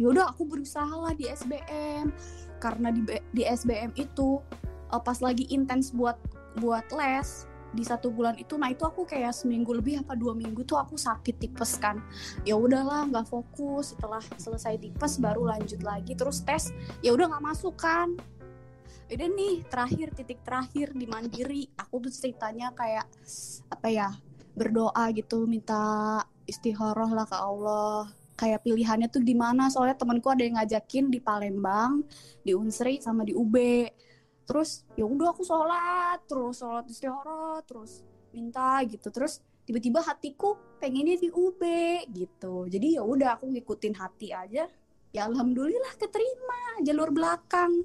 [0.00, 2.08] Yaudah aku berusaha lah di SBM
[2.60, 4.38] karena di di SBM itu
[4.92, 6.20] eh, pas lagi intens buat
[6.60, 10.66] buat les di satu bulan itu nah itu aku kayak seminggu lebih apa dua minggu
[10.66, 12.02] tuh aku sakit tipes kan.
[12.42, 13.94] Ya udahlah nggak fokus.
[13.94, 16.18] Setelah selesai tipes baru lanjut lagi.
[16.18, 18.18] Terus tes ya udah nggak masuk kan.
[19.10, 21.70] Udah nih terakhir titik terakhir di mandiri.
[21.78, 23.06] Aku tuh ceritanya kayak
[23.70, 24.08] apa ya
[24.58, 26.20] berdoa gitu minta
[26.50, 31.20] istikharah lah ke Allah kayak pilihannya tuh di mana soalnya temanku ada yang ngajakin di
[31.20, 32.00] Palembang
[32.40, 33.56] di Unsri sama di UB
[34.48, 38.00] terus ya udah aku sholat terus sholat istikharah terus
[38.34, 39.10] minta gitu.
[39.10, 41.62] Terus tiba-tiba hatiku pengennya di UB
[42.10, 42.66] gitu.
[42.66, 44.66] Jadi ya udah aku ngikutin hati aja.
[45.10, 47.82] Ya alhamdulillah keterima jalur belakang.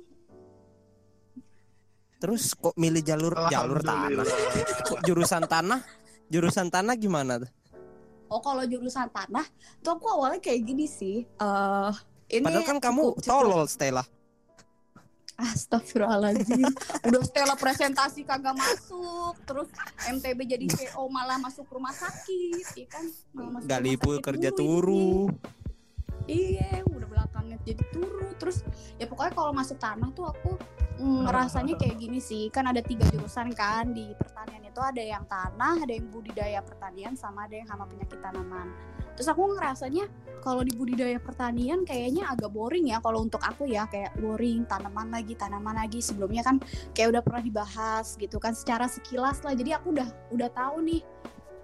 [2.21, 3.33] Terus kok milih jalur?
[3.51, 4.25] Jalur tanah?
[4.87, 5.81] Kok jurusan tanah?
[6.25, 7.51] Jurusan tanah gimana tuh?
[8.29, 9.45] Oh kalau jurusan tanah
[9.79, 11.25] tuh aku awalnya kayak gini sih.
[11.25, 11.93] Eh
[12.29, 14.03] ini Padahal kan kamu cukup- tolol Stella.
[15.35, 16.63] Astagfirullahaladzim.
[17.11, 19.67] Udah Stella presentasi kagak masuk Terus
[20.07, 23.03] MTB jadi CO malah masuk rumah sakit ya kan?
[23.35, 25.11] Masuk Gak sakit kerja mulu turu.
[26.25, 28.31] Iya udah belakangnya jadi turu.
[28.39, 28.63] Terus
[28.95, 30.55] ya pokoknya kalau masuk tanah tuh aku
[30.99, 32.47] ngerasanya kayak gini sih.
[32.51, 34.79] Kan ada tiga jurusan kan di pertanian itu.
[34.79, 38.71] Ada yang tanah ada yang budidaya pertanian sama ada yang hama penyakit tanaman.
[39.15, 40.11] Terus aku ngerasanya
[40.43, 42.99] kalau di budidaya pertanian kayaknya agak boring ya.
[42.99, 45.99] Kalau untuk aku ya kayak boring tanaman lagi tanaman lagi.
[46.03, 46.59] Sebelumnya kan
[46.91, 49.55] kayak udah pernah dibahas gitu kan secara sekilas lah.
[49.55, 51.01] Jadi aku udah udah tahu nih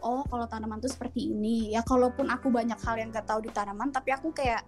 [0.02, 1.72] oh kalau tanaman tuh seperti ini.
[1.76, 4.66] Ya kalaupun aku banyak hal yang gak tahu di tanaman tapi aku kayak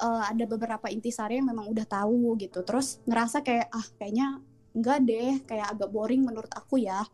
[0.00, 2.62] uh, ada beberapa intisari yang memang udah tahu gitu.
[2.62, 4.40] Terus ngerasa kayak ah kayaknya
[4.76, 7.04] enggak deh kayak agak boring menurut aku ya.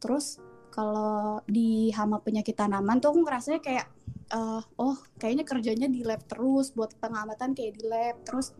[0.00, 0.40] Terus
[0.72, 3.86] kalau di hama penyakit tanaman tuh aku ngerasanya kayak
[4.32, 8.16] uh, oh kayaknya kerjanya di lab terus buat pengamatan kayak di lab.
[8.24, 8.56] Terus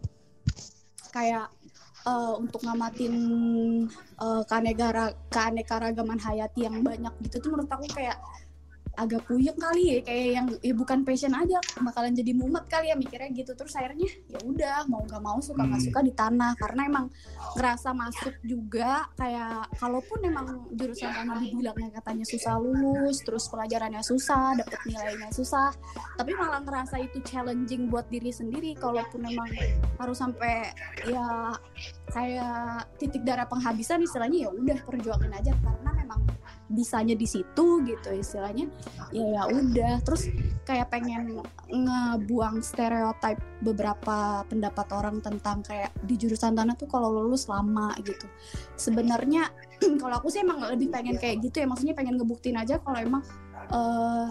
[1.12, 1.48] kayak
[2.06, 3.14] uh, untuk ngamatin
[4.20, 4.42] uh,
[5.30, 8.20] keanekaragaman hayati yang banyak gitu tuh menurut aku kayak
[8.92, 12.96] agak puyeng kali ya kayak yang ya bukan passion aja bakalan jadi mumet kali ya
[12.96, 13.56] mikirnya gitu.
[13.56, 15.88] Terus akhirnya ya udah mau nggak mau suka nggak Hmm.
[15.88, 16.52] suka di tanah.
[16.60, 17.06] Karena emang
[17.56, 24.56] ngerasa masuk juga kayak kalaupun emang jurusan tanah dibilangnya katanya susah lulus terus pelajarannya susah
[24.56, 25.72] dapet nilainya susah
[26.16, 28.76] tapi malah ngerasa itu challenging buat diri sendiri.
[28.76, 29.48] Kalaupun emang
[29.96, 30.68] harus sampai
[31.08, 31.56] ya
[32.12, 35.52] kayak titik darah penghabisan istilahnya ya udah perjuangin aja.
[35.56, 36.20] Karena memang
[36.70, 38.70] bisanya di situ gitu istilahnya.
[39.10, 40.02] Ya ya udah.
[40.06, 40.28] Terus
[40.62, 47.50] kayak pengen ngebuang stereotip beberapa pendapat orang tentang kayak di jurusan tanah tuh kalau lulus
[47.50, 48.26] lama gitu.
[48.78, 49.50] Sebenarnya
[50.02, 51.66] kalau aku sih emang lebih pengen kayak gitu ya.
[51.68, 53.22] Maksudnya pengen ngebuktiin aja kalau emang
[53.72, 54.26] eh,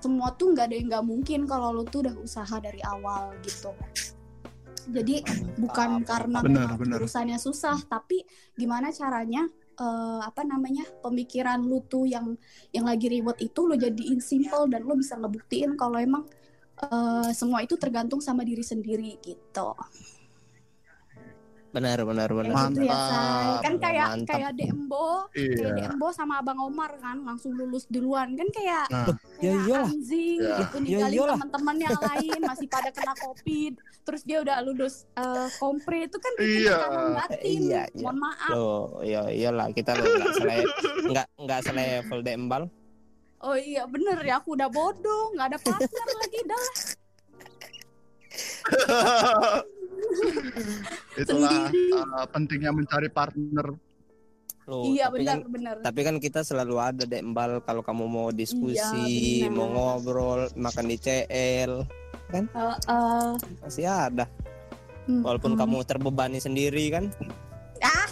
[0.00, 3.72] semua tuh nggak ada yang nggak mungkin kalau lu tuh udah usaha dari awal gitu.
[4.86, 5.18] Jadi
[5.58, 6.96] bukan karena Benar, memang benar.
[7.02, 8.22] jurusannya susah tapi
[8.54, 12.36] gimana caranya eh, apa namanya pemikiran lu tuh yang
[12.72, 16.24] yang lagi ribet itu lo jadiin simple dan lo bisa ngebuktiin kalau emang
[16.82, 19.72] eh, semua itu tergantung sama diri sendiri gitu
[21.76, 22.48] Benar benar benar.
[22.48, 24.28] kayak gitu ya Mantap, say kan kayak mantap.
[24.32, 25.68] kayak Dembo kayak Iya.
[25.78, 29.84] Dembo sama Abang Omar kan langsung lulus duluan kan kayak Nah, Ya kayak iyalah.
[29.86, 30.56] anjing Ya.
[30.58, 31.34] gitu Ya ninggalin iyalah.
[31.36, 36.32] teman-teman yang lain masih pada kena covid terus dia udah lulus eh, kompre itu kan
[36.34, 36.76] bikin Iya.
[36.80, 38.00] tekanan batin Iya, iya.
[38.00, 40.56] mohon maaf Loh, iya iyalah kita lo nggak sele
[41.06, 42.62] nggak nggak selevel dembal.
[43.38, 46.66] oh iya bener ya aku udah bodoh nggak ada partner lagi dah.
[51.22, 53.76] Itulah uh, pentingnya mencari partner.
[54.66, 58.28] Loh, iya tapi benar kan benar tapi kan kita selalu ada dembal kalau kamu mau
[58.34, 59.54] diskusi, Iya, benar.
[59.54, 61.86] mau ngobrol, makan di CL,
[62.34, 63.30] Eh, eh,
[63.62, 64.26] masih ada.
[65.06, 65.60] hmm, Walaupun hmm.
[65.62, 67.04] kamu terbebani sendiri kan.
[67.78, 68.10] Ah!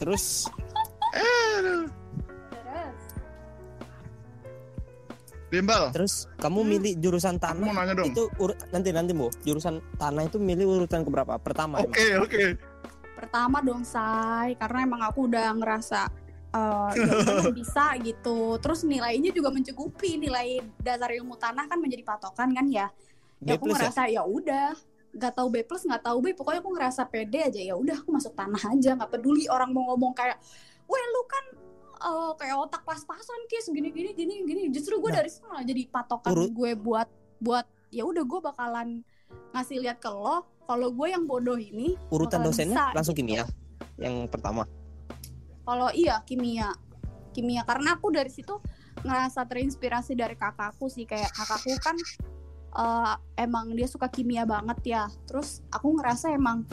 [0.00, 0.48] Terus.
[5.52, 6.68] Bimbal, terus kamu Hmm.
[6.72, 8.08] milih jurusan tanah mau nanya dong.
[8.08, 9.28] itu urut nanti nanti bu.
[9.44, 11.36] Jurusan tanah itu milih urutan keberapa?
[11.36, 11.92] Pertama emang?
[11.92, 12.44] Oke, oke.
[13.12, 16.10] pertama dong say karena emang aku udah ngerasa
[16.50, 16.90] eh
[17.46, 18.58] ya bisa gitu.
[18.58, 20.18] Terus nilainya juga mencukupi.
[20.18, 22.90] Nilai dasar ilmu tanah kan menjadi patokan kan ya?
[23.38, 23.78] B ya aku plus ya?
[23.78, 24.74] ngerasa ya udah.
[25.12, 26.26] Nggak tahu B plus nggak tahu B.
[26.34, 27.60] Pokoknya aku ngerasa pede aja.
[27.62, 28.90] Ya udah aku masuk tanah aja.
[28.98, 30.40] Nggak peduli orang mau ngomong kayak
[30.88, 31.44] weh lu kan
[32.02, 33.70] eh, kayak otak pas-pasan kis.
[33.70, 34.62] Gini gini gini gini.
[34.74, 38.88] Justru gue Nah, dari sana jadi patokan urut- gue buat buat ya udah gue bakalan
[39.52, 43.26] ngasih lihat ke lo kalau gue yang bodoh ini urutan dosennya bisa, langsung gitu.
[43.26, 43.44] kimia
[44.00, 44.64] yang pertama.
[45.62, 46.72] Kalau iya kimia,
[47.30, 48.58] kimia karena aku dari situ
[49.02, 51.04] ngerasa terinspirasi dari kakakku sih.
[51.04, 51.96] Kayak kakakku kan
[52.72, 55.04] eh, emang dia suka kimia banget ya.
[55.28, 56.64] Terus aku ngerasa emang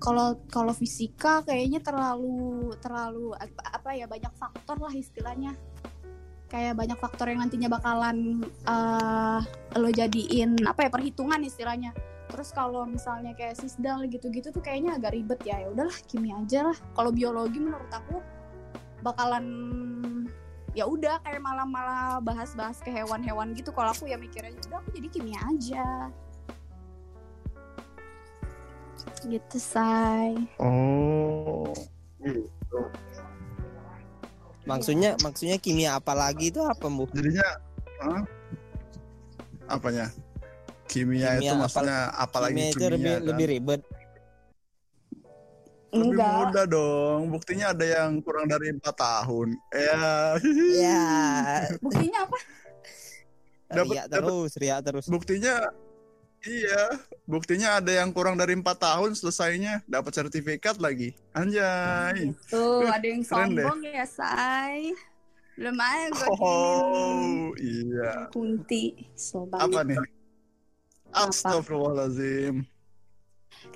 [0.00, 5.52] kalau kalau fisika kayaknya terlalu terlalu apa, ya banyak faktor lah istilahnya.
[6.50, 9.40] Kayak banyak faktor yang nantinya bakalan eh,
[9.76, 11.92] lo jadiin apa ya perhitungan istilahnya.
[12.32, 15.62] Terus kalau misalnya kayak sisdal gitu-gitu tuh kayaknya agak ribet ya.
[15.62, 16.76] Ya udahlah kimia aja lah.
[16.96, 18.18] Kalau biologi menurut aku
[19.04, 19.46] bakalan
[20.72, 23.70] ya udah kayak malah-malah bahas-bahas ke hewan-hewan gitu.
[23.70, 25.86] Kalau aku ya mikirnya udah aku jadi kimia aja.
[29.22, 30.34] Gitu say.
[30.56, 31.72] Oh.
[34.62, 37.46] maksudnya maksudnya kimia apa lagi itu apa bu Jadinya
[37.98, 38.22] hah?
[39.68, 40.06] apanya?
[40.84, 43.22] Kimia, itu Kimia apa- maksudnya apalagi kimia kimia, itu lebih kan?
[43.26, 43.80] lebih ribet
[45.90, 46.34] Lebih Enggak.
[46.46, 47.20] mudah dong.
[47.30, 49.58] Buktinya ada yang kurang dari empat tahun.
[49.74, 50.38] Ya.
[50.70, 51.02] ya
[51.80, 52.36] Buktinya apa?
[53.66, 55.66] Dapat- riak terus riak terus Buktinya
[56.42, 56.82] iya.
[57.24, 61.14] Buktinya ada yang kurang dari empat tahun selesainya dapat sertifikat lagi.
[61.30, 62.32] Anjay.
[62.48, 63.64] Tuh ada yang Keren deh.
[63.64, 64.92] sombong ya say.
[65.60, 68.32] Belum aja gue Oh iya.
[68.32, 68.96] kunti.
[69.12, 70.00] So Apa nih?
[71.10, 72.64] Astagfirullahaladzim.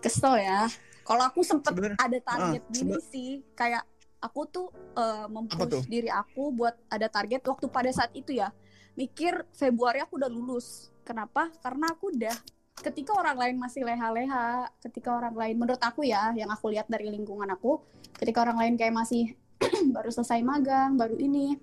[0.01, 0.71] Kesel ya.
[1.05, 3.85] Kalau aku sempet ada target ah, gini sebe- sih, kayak
[4.17, 5.29] aku tuh tuh?
[5.29, 8.49] mempush diri aku buat ada target waktu pada saat itu ya.
[8.97, 10.89] Mikir Februari aku udah lulus.
[11.05, 11.53] Kenapa?
[11.61, 12.33] Karena aku udah
[12.79, 17.07] ketika orang lain masih leha-leha, ketika orang lain menurut aku ya, yang aku lihat dari
[17.07, 17.79] lingkungan aku,
[18.19, 19.39] ketika orang lain kayak masih
[19.95, 21.55] baru selesai magang, baru ini,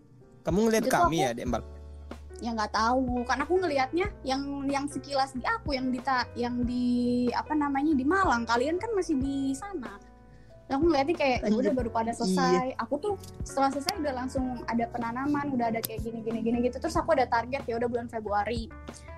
[0.41, 1.63] Kamu ngeliat Itu kami aku- ya, Dembal?
[2.41, 3.21] ya nggak tahu.
[3.29, 6.01] Karena aku ngelihatnya yang yang sekilas di aku yang di
[6.33, 6.85] yang di
[7.29, 8.49] apa namanya di Malang.
[8.49, 10.01] Kalian kan masih di sana
[10.71, 12.79] aku ngeliatnya kayak ya udah baru pada selesai.
[12.79, 16.79] Aku tuh setelah selesai udah langsung ada penanaman udah ada kayak gini gini gini gitu.
[16.79, 18.71] Terus aku ada target ya udah bulan Februari.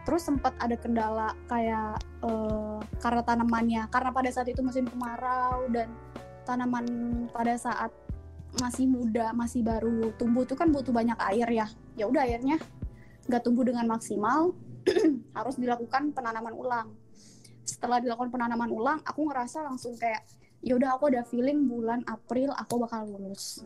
[0.04, 3.84] Terus sempat ada kendala kayak eh, karena tanamannya.
[3.94, 5.94] Karena pada saat itu musim kemarau dan
[6.44, 6.86] tanaman
[7.30, 7.94] pada saat
[8.62, 11.68] masih muda masih baru tumbuh tuh kan butuh banyak air ya.
[11.94, 12.58] Ya udah airnya
[13.30, 14.52] nggak tumbuh dengan maksimal
[15.38, 16.88] harus dilakukan penanaman ulang.
[17.64, 20.26] Setelah dilakukan penanaman ulang aku ngerasa langsung kayak
[20.64, 23.62] ya udah aku ada feeling bulan April aku bakal lulus.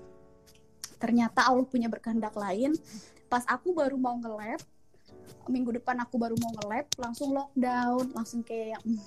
[0.97, 2.73] Ternyata Allah punya berkehendak lain.
[3.29, 4.59] Pas aku baru mau nge-lab
[5.47, 8.99] minggu depan aku baru mau nge-lab langsung lockdown langsung kayak "Hmm,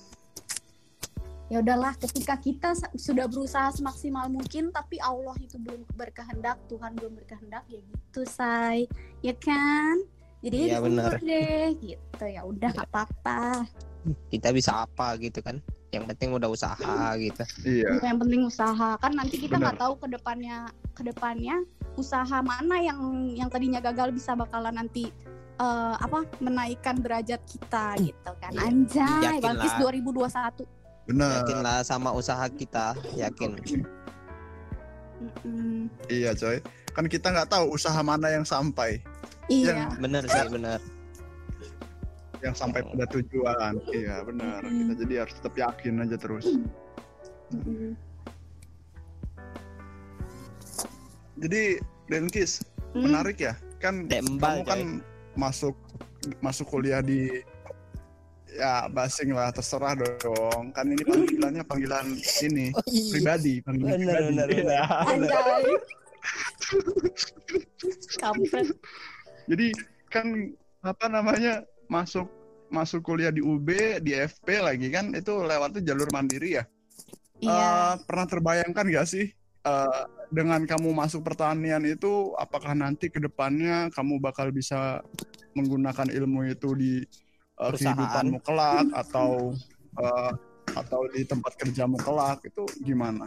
[1.53, 7.13] ya udahlah ketika kita sudah berusaha semaksimal mungkin tapi Allah itu belum berkehendak Tuhan belum
[7.21, 8.89] berkehendak ya gitu say.
[9.21, 10.01] Ya kan?
[10.41, 11.21] Jadi Iya, benar.
[11.21, 12.25] deh gitu.
[12.25, 13.69] Ya udah gak apa-apa.
[14.33, 15.61] Kita bisa apa gitu kan?
[15.91, 17.43] Yang penting udah usaha gitu.
[17.67, 17.99] Iya.
[18.07, 19.75] yang penting usaha kan nanti kita Benar.
[19.75, 20.59] nggak tahu ke depannya
[20.95, 21.57] ke depannya
[21.99, 22.99] usaha mana yang
[23.35, 25.11] yang tadinya gagal bisa bakalan nanti
[25.59, 28.71] eh, apa menaikkan derajat kita gitu kan Iya.
[28.71, 29.79] anjay lah.
[29.83, 30.65] 2021
[31.11, 31.43] Benar.
[31.43, 33.59] Yakinlah sama usaha kita, yakin.
[36.07, 36.63] Iya coy.
[36.95, 39.03] Kan kita nggak tahu usaha mana yang sampai,
[39.51, 40.79] iya Bener sih, bener.
[42.41, 43.77] Yang sampai pada tujuan.
[43.91, 44.61] Iya benar.
[44.65, 46.47] Kita jadi harus tetap yakin aja terus.
[47.53, 47.93] Mm-mm.
[51.41, 51.63] Jadi
[52.07, 53.07] Denkis Hmm.
[53.07, 53.55] menarik ya.
[53.79, 54.81] Kan Dembal, kamu kan
[55.39, 55.79] masuk
[56.43, 57.31] masuk kuliah di
[58.51, 60.75] ya basing lah terserah dong.
[60.75, 63.11] Kan ini panggilannya panggilan ini Oh, iya.
[63.15, 64.27] pribadi, panggilan Benar, pribadi.
[64.27, 64.83] benar, Iya.
[65.07, 65.65] anjay
[69.51, 69.67] Jadi
[70.11, 70.27] kan
[70.83, 72.31] apa namanya masuk
[72.71, 76.65] masuk kuliah di UB, di FP lagi kan itu lewatnya jalur mandiri ya.
[77.43, 79.27] iya Eh, pernah terbayangkan gak sih
[79.67, 85.03] eh, dengan kamu masuk pertanian itu apakah nanti ke depannya kamu bakal bisa
[85.59, 87.03] menggunakan ilmu itu di
[87.59, 87.99] Perusahaan.
[87.99, 89.51] kehidupanmu kelak atau
[89.99, 90.33] eh,
[90.71, 93.27] atau di tempat kerjamu kelak itu gimana?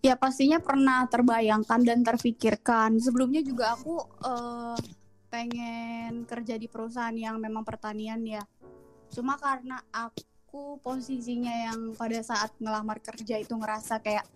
[0.00, 2.96] Ya pastinya pernah terbayangkan dan terfikirkan.
[2.96, 4.78] Sebelumnya juga aku eh,
[5.26, 8.42] pengen kerja di perusahaan yang memang pertanian ya.
[9.10, 14.26] Cuma karena aku posisinya yang pada saat ngelamar kerja itu ngerasa kayak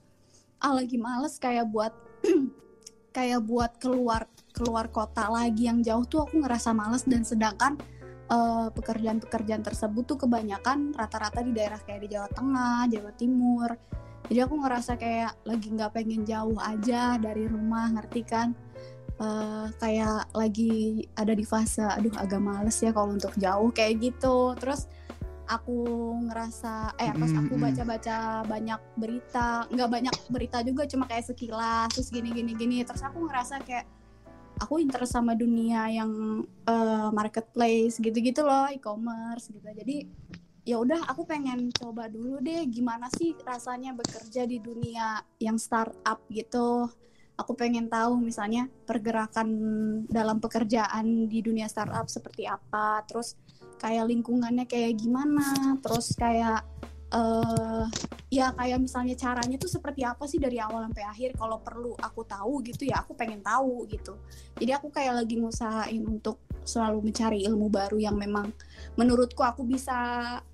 [0.60, 1.94] ah lagi males kayak buat
[3.16, 7.80] kayak buat keluar keluar kota lagi yang jauh tuh aku ngerasa males dan sedangkan
[8.28, 13.70] eh, pekerjaan-pekerjaan tersebut tuh kebanyakan rata-rata di daerah kayak di Jawa Tengah, Jawa Timur.
[14.30, 18.54] Jadi aku ngerasa kayak lagi nggak pengen jauh aja dari rumah, ngerti kan?
[19.20, 24.56] Eh, kayak lagi ada di fase, aduh agak males ya kalau untuk jauh kayak gitu.
[24.56, 24.88] Terus
[25.44, 25.84] aku
[26.24, 32.08] ngerasa, eh pas aku baca-baca banyak berita, nggak banyak berita juga, cuma kayak sekilas, terus
[32.08, 32.80] gini-gini gini.
[32.80, 33.84] Terus aku ngerasa kayak
[34.56, 39.68] aku interest sama dunia yang eh, marketplace gitu-gitu loh, e-commerce gitu.
[39.68, 40.08] Jadi
[40.64, 46.24] ya udah aku pengen coba dulu deh gimana sih rasanya bekerja di dunia yang startup
[46.32, 46.88] gitu.
[47.40, 49.48] Aku pengen tahu misalnya pergerakan
[50.06, 53.40] dalam pekerjaan di dunia startup seperti apa, terus
[53.80, 56.60] kayak lingkungannya kayak gimana, terus kayak
[57.10, 57.84] eh
[58.30, 61.30] ya kayak misalnya caranya tuh seperti apa sih dari awal sampai akhir?
[61.34, 64.14] Kalau perlu aku tahu gitu ya aku pengen tahu gitu.
[64.54, 68.52] Jadi aku kayak lagi ngusahain untuk selalu mencari ilmu baru yang memang
[68.94, 69.96] menurutku aku bisa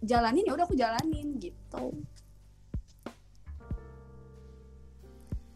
[0.01, 1.92] jalanin ya udah aku jalanin gitu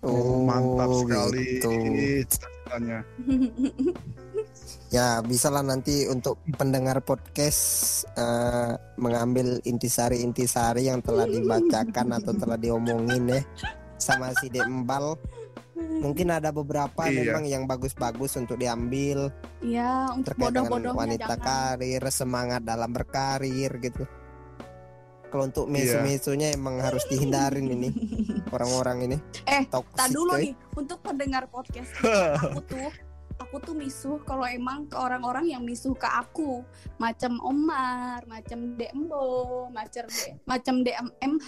[0.00, 1.70] Oh, mantap sekali gitu.
[1.70, 2.98] cita-citanya.
[4.90, 12.58] Ya, bisa lah nanti untuk pendengar podcast eh, mengambil intisari-intisari yang telah dibacakan atau telah
[12.58, 13.42] diomongin ya
[14.02, 15.14] sama si Dembal.
[15.78, 17.22] Mungkin ada beberapa Iya.
[17.22, 19.30] memang yang bagus-bagus untuk diambil
[19.62, 21.46] ya untuk terkait dengan bodoh-bodohnya wanita jangan
[21.78, 24.02] karir, semangat dalam berkarir gitu.
[25.30, 26.02] Kalau untuk Iya.
[26.02, 27.88] mesu-mesunya emang harus dihindarin ini
[28.54, 29.16] orang-orang ini.
[29.46, 30.50] Eh, tak dulu coy.
[30.50, 31.90] nih untuk pendengar podcast
[32.36, 32.90] aku tuh
[33.40, 36.60] aku tuh misuh kalau emang ke orang-orang yang misuh ke aku
[36.98, 41.46] macam Omar, macam Dembo, macam D, macam DMH,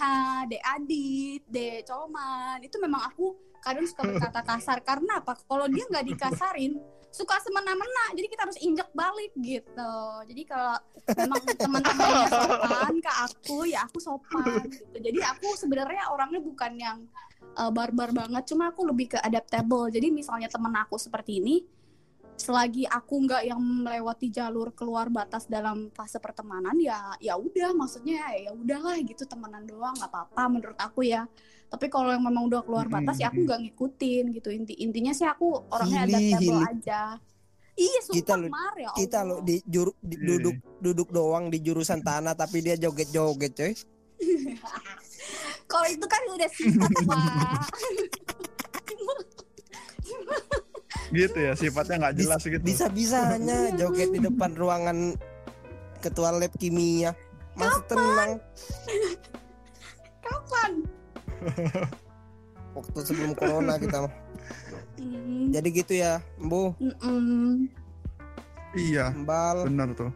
[0.49, 4.77] D Adit, D Coman itu memang aku kadang suka berkata kasar.
[4.83, 5.39] Karena apa?
[5.39, 6.75] Kalau dia nggak dikasarin
[7.13, 8.05] suka semena-mena.
[8.17, 9.95] Jadi kita harus injek balik gitu.
[10.27, 10.75] Jadi kalau
[11.13, 14.97] memang teman-temannya sopan ke aku ya aku sopan gitu.
[14.97, 16.97] Jadi aku sebenarnya orangnya bukan yang
[17.55, 18.43] uh, barbar banget.
[18.49, 19.87] Cuma aku lebih ke adaptable.
[19.93, 21.63] Jadi misalnya temen aku seperti ini
[22.33, 28.25] selagi aku nggak yang melewati jalur keluar batas dalam fase pertemanan ya ya udah maksudnya
[28.33, 31.29] ya udahlah gitu temenan doang nggak apa-apa menurut aku ya
[31.73, 35.25] tapi kalau yang memang udah keluar batas ya aku nggak ngikutin gitu inti intinya sih
[35.25, 36.69] aku orangnya adaptable hili.
[36.69, 37.01] aja
[37.73, 40.27] iya sumpah Kita lo- Mar, ya Kita lo di, juru- di- Iya.
[40.29, 43.73] duduk duduk doang di jurusan tanah tapi dia joget-joget coy.
[45.65, 47.65] kalau itu kan udah sifat pak
[51.09, 52.61] Gitu ya, sifatnya nggak jelas gitu.
[52.61, 55.13] Bisa-bisanya joget di depan ruangan
[55.99, 57.13] ketua lab kimia.
[57.53, 58.41] Masih tenang
[60.19, 60.71] kapan
[62.77, 64.03] waktu sebelum corona kita.
[64.03, 64.13] mah.
[64.97, 67.69] Hmm, Jadi gitu ya, Bu, mm-mm.
[68.73, 69.69] Iya, Mbal.
[69.69, 70.09] benar tuh.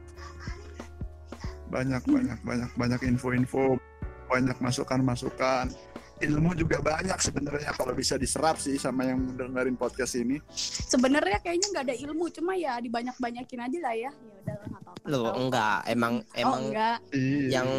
[1.68, 3.78] Banyak banyak banyak banyak info-info,
[4.26, 5.70] banyak masukan-masukan.
[6.18, 10.42] Ilmu juga banyak sebenarnya kalau bisa diserap sih sama yang dengerin podcast ini.
[10.90, 15.30] sebenarnya kayaknya nggak ada ilmu cuma ya dibanyak-banyakin aja lah ya ya udah apa-apa Loh,
[15.38, 17.62] enggak, emang oh emang enggak Iya.
[17.62, 17.70] yang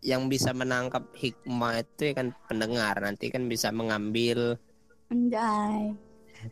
[0.00, 4.56] yang bisa menangkap hikmah itu ya kan pendengar nanti kan bisa mengambil
[5.12, 5.92] anjay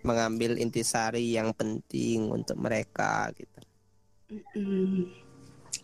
[0.04, 3.58] mengambil intisari yang penting untuk mereka gitu.
[4.28, 5.08] Mm-mm.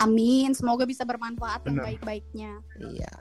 [0.04, 1.86] amin semoga bisa bermanfaat yang Benar.
[1.88, 3.14] baik-baiknya Iya.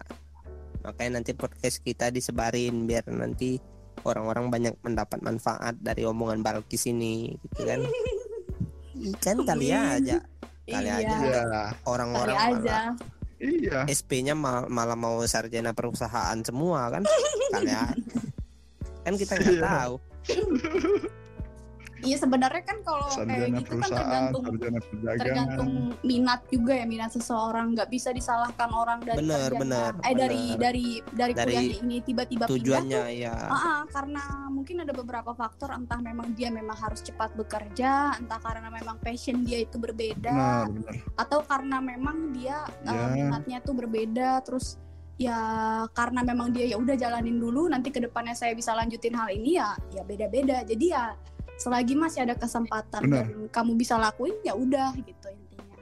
[0.83, 3.55] Makanya nanti podcast kita disebarin biar nanti
[4.03, 7.79] orang-orang banyak mendapat manfaat dari omongan Balkis ini gitu kan.
[9.23, 10.21] Kan kali aja
[10.63, 11.15] Kali iya aja.
[11.19, 11.43] Iya.
[11.43, 12.87] kali orang-orang aja malah
[13.43, 13.83] Iya.
[13.85, 17.03] SP-nya mal- malah mau sarjana perusahaan semua kan.
[17.53, 17.91] Kali aja.
[19.03, 19.63] Kan kita nggak Iya.
[19.67, 19.93] tahu.
[22.03, 24.43] iya sebenarnya kan kalau kayak gitu kan perusahaan, tergantung
[25.17, 25.71] tergantung
[26.03, 29.61] minat juga ya minat seseorang nggak bisa disalahkan orang dari Benar, kerjanya.
[29.63, 30.59] benar, eh dari benar.
[30.59, 33.35] dari dari Dari kuliahnya ini tiba-tiba pindah Tujuannya tuh ya.
[33.47, 38.39] Ah, ah, karena mungkin ada beberapa faktor entah memang dia memang harus cepat bekerja, entah
[38.43, 40.93] karena memang passion dia itu berbeda, Benar, benar.
[41.17, 43.09] atau karena memang dia uh, Ya.
[43.15, 44.77] minatnya tuh berbeda, terus
[45.13, 45.37] ya
[45.93, 49.61] karena memang dia ya udah jalanin dulu, nanti ke depannya saya bisa lanjutin hal ini
[49.61, 50.65] ya ya beda-beda.
[50.65, 51.13] Jadi ya
[51.57, 53.25] selagi masih ada kesempatan Benar.
[53.29, 55.77] dan kamu bisa lakuin ya udah gitu intinya.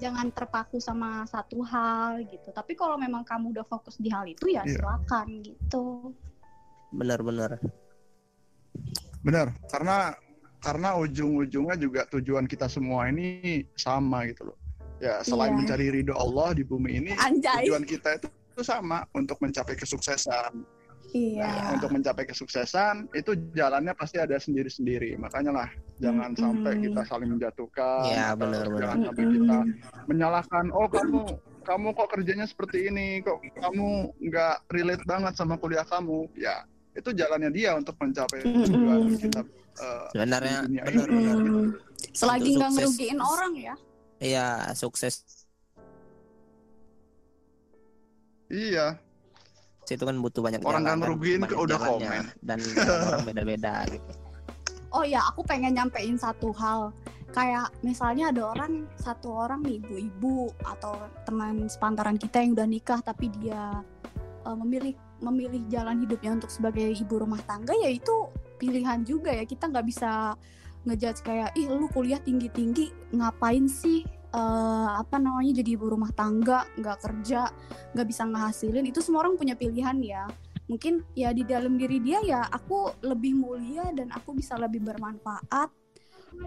[0.00, 2.48] Jangan terpaku sama satu hal gitu.
[2.50, 4.80] Tapi kalau memang kamu udah fokus di hal itu ya Iya.
[4.80, 6.14] silakan gitu.
[6.90, 7.60] Benar-benar.
[9.20, 10.16] Benar, karena
[10.60, 14.58] karena ujung-ujungnya juga tujuan kita semua ini sama gitu loh.
[15.00, 15.58] Ya, selain Iya.
[15.64, 17.64] mencari ridho Allah di bumi ini, Anjay.
[17.64, 20.79] tujuan kita itu, itu sama untuk mencapai kesuksesan.
[21.10, 21.42] Iya.
[21.42, 25.18] Nah, untuk mencapai kesuksesan itu jalannya pasti ada sendiri-sendiri.
[25.18, 26.42] Makanya lah jangan Mm-mm.
[26.42, 28.02] sampai kita saling menjatuhkan.
[28.06, 28.80] Iya, atau benar, benar.
[28.80, 29.58] Jangan sampai kita
[30.06, 30.64] menyalahkan.
[30.70, 31.20] Oh kamu
[31.60, 36.30] kamu kok kerjanya seperti ini, kok kamu nggak relate banget sama kuliah kamu.
[36.38, 36.62] Ya
[36.94, 39.40] itu jalannya dia untuk mencapai tujuan kita.
[39.80, 41.36] eh, Sebenarnya benar-benar.
[41.42, 41.68] Mm.
[42.14, 43.74] Selagi nggak ngerugiin orang ya.
[44.20, 45.24] Iya, sukses
[48.50, 48.98] Iya,
[49.96, 52.22] itu kan butuh banyak Orang jalan nggak kan, ngerugiin banyak udah komen.
[52.44, 52.58] dan
[53.10, 54.10] orang beda-beda gitu.
[54.90, 56.90] Oh ya, aku pengen nyampein satu hal.
[57.30, 62.98] Kayak misalnya ada orang satu orang nih ibu-ibu atau teman sepantaran kita yang udah nikah
[62.98, 63.86] tapi dia
[64.42, 68.26] uh, memilih memilih jalan hidupnya untuk sebagai ibu rumah tangga ya itu
[68.58, 69.46] pilihan juga ya.
[69.46, 70.34] Kita nggak bisa
[70.82, 76.66] ngejudge kayak ih lu kuliah tinggi-tinggi ngapain sih eh, apa namanya jadi ibu rumah tangga
[76.78, 77.50] nggak kerja
[77.94, 80.24] nggak bisa ngehasilin itu semua orang punya pilihan ya.
[80.70, 85.70] Mungkin ya di dalam diri dia ya aku lebih mulia dan aku bisa lebih bermanfaat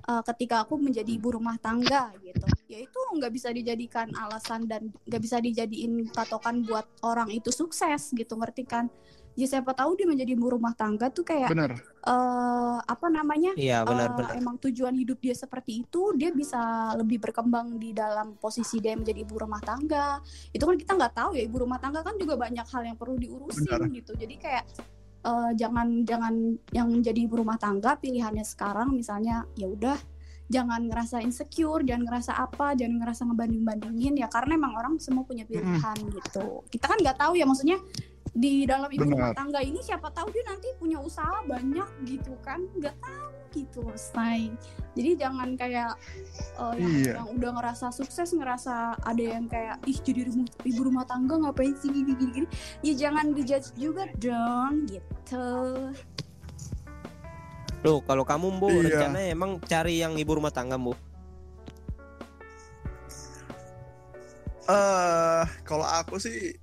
[0.08, 2.48] uh, ketika aku menjadi ibu rumah tangga gitu.
[2.72, 8.16] Ya itu nggak bisa dijadikan alasan dan nggak bisa dijadiin patokan buat orang itu sukses
[8.16, 8.34] gitu.
[8.40, 8.88] Ngerti kan
[9.34, 11.74] ya siapa tahu dia menjadi ibu rumah tangga tuh kayak benar.
[12.04, 14.38] eh apa namanya Iya, eh, benar-benar.
[14.38, 16.60] emang tujuan hidup dia seperti itu dia bisa
[16.94, 21.32] lebih berkembang di dalam posisi dia menjadi ibu rumah tangga itu kan kita nggak tahu
[21.34, 23.90] ya ibu rumah tangga kan juga banyak hal yang perlu diurusin Benar.
[23.90, 24.64] gitu jadi kayak
[25.24, 26.34] eh, jangan jangan
[26.70, 29.98] yang menjadi ibu rumah tangga pilihannya sekarang misalnya ya udah
[30.46, 35.24] jangan ngerasa insecure jangan ngerasa apa jangan ngerasa ngebanding bandingin ya karena emang orang semua
[35.24, 37.80] punya pilihan gitu kita kan nggak tahu ya maksudnya
[38.34, 42.66] di dalam ibu rumah tangga ini siapa tahu dia nanti punya usaha banyak gitu kan
[42.74, 44.50] nggak tahu gitu say
[44.98, 45.94] jadi jangan kayak
[46.58, 47.14] eh, yang, Iya.
[47.22, 51.78] yang udah ngerasa sukses ngerasa ada yang kayak ih jadi ibu, ibu rumah tangga ngapain
[51.78, 52.48] sih gini gini gini
[52.82, 55.46] ya jangan dijudge juga dong gitu
[57.84, 58.96] Loh, kalau kamu Bu, Iya.
[58.96, 60.96] rencananya emang cari yang ibu rumah tangga Bu?
[64.64, 66.56] eh kalau aku sih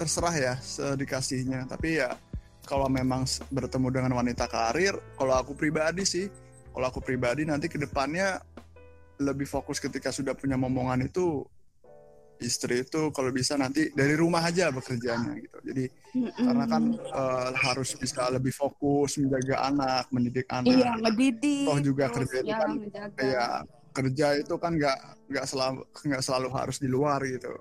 [0.00, 2.16] terserah ya sedikasihnya tapi ya
[2.64, 6.32] kalau memang bertemu dengan wanita karir kalau aku pribadi sih
[6.72, 8.40] kalau aku pribadi nanti ke depannya
[9.20, 11.44] lebih fokus ketika sudah punya momongan itu
[12.40, 15.58] istri itu kalau bisa nanti dari rumah aja bekerjanya gitu.
[15.60, 15.84] Jadi
[16.40, 20.72] karena kan eh, harus bisa lebih fokus menjaga anak mendidik anak.
[20.72, 23.16] Iya ngedidik Toh juga terus kerja itu ya, kan ngejaga.
[23.20, 23.50] kayak
[23.90, 24.98] kerja itu kan nggak
[25.28, 27.52] nggak selalu nggak selalu harus di luar gitu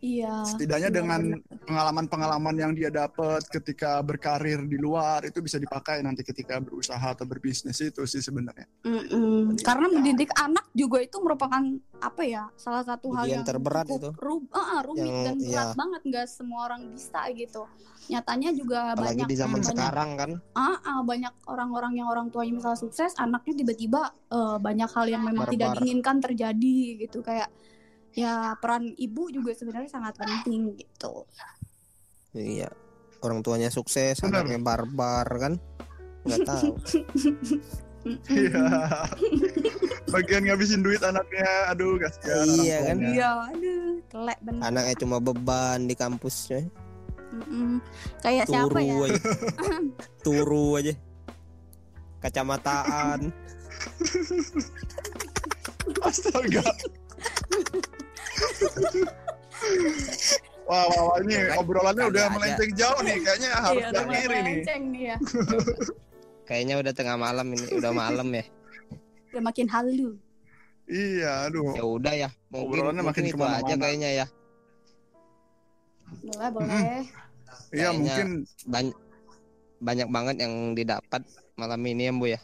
[0.00, 1.20] iya setidaknya dengan
[1.64, 7.24] pengalaman-pengalaman yang dia dapat ketika berkarir di luar itu bisa dipakai nanti ketika berusaha atau
[7.24, 9.60] berbisnis itu sih sebenarnya Mm-mm.
[9.60, 11.60] Karena mendidik anak juga itu merupakan
[12.00, 14.08] apa ya salah satu hal yang terberat itu.
[14.16, 15.76] ru- ah, rumit Yang- dan berat iya.
[15.76, 17.62] banget nggak semua orang bisa gitu.
[18.08, 20.30] Nyatanya juga Apalagi banyak di zaman banyak, sekarang kan.
[20.56, 24.00] ah, ah, banyak orang-orang yang orang tuanya misalnya sukses, anaknya tiba-tiba
[24.32, 25.82] eh, banyak hal yang memang tidak Barbar.
[25.84, 27.52] diinginkan terjadi gitu kayak
[28.12, 31.24] ya peran ibu juga sebenarnya sangat penting gitu.
[32.32, 32.70] Iya.
[33.20, 34.42] Orang tuanya sukses, Benar.
[34.46, 35.54] anaknya barbar kan.
[36.24, 36.72] Nggak tahu.
[38.32, 38.64] iya
[40.08, 42.96] bagian ngabisin duit anaknya aduh kasihan Iya kan?
[42.96, 43.12] tuanya.
[43.12, 44.62] Iya, aduh, telek bener.
[44.64, 46.64] Anaknya cuma beban di kampusnya.
[47.30, 47.78] Mm-mm.
[48.24, 48.94] Kayak siapa Turu ya?
[49.04, 49.20] aja.
[50.24, 50.94] Turu aja.
[52.20, 53.20] Kacamataan.
[56.00, 56.60] astaga
[60.64, 62.32] Wah, wah, wah, ini Kan obrolannya udah aja.
[62.32, 63.16] melenceng jauh nih.
[63.20, 65.02] Kayaknya harus Iya, udah mulai diakhiri nih.
[65.02, 65.16] ya.
[66.46, 68.44] Kayaknya udah tengah malam ini, udah malam ya.
[69.30, 70.08] Udah makin halu.
[70.86, 71.74] Iya, aduh.
[71.74, 72.28] Ya udah ya.
[72.48, 74.26] Mungkin, Obrolannya mungkin makin itu aja kayaknya ya.
[76.20, 76.70] Boleh, boleh.
[76.70, 78.28] Iya, Kayaknya- mungkin
[78.66, 78.96] Banyak
[79.80, 81.22] banyak banget yang didapat
[81.56, 82.40] malam ini ya Bu ya.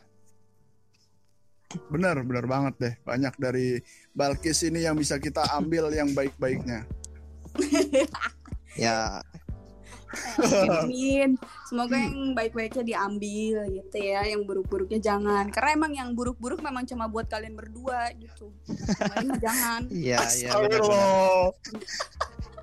[1.90, 2.94] Benar, benar banget deh.
[3.02, 3.80] Banyak dari
[4.12, 6.86] Balkis ini yang bisa kita ambil yang baik-baiknya.
[8.76, 9.24] Ya
[10.84, 11.36] Amin.
[11.66, 15.50] Semoga yang baik-baiknya diambil gitu ya, yang buruk-buruknya jangan.
[15.50, 18.52] Karena emang yang buruk-buruk memang cuma buat kalian berdua gitu.
[19.16, 19.80] Yang jangan.
[20.06, 20.50] Iya, iya.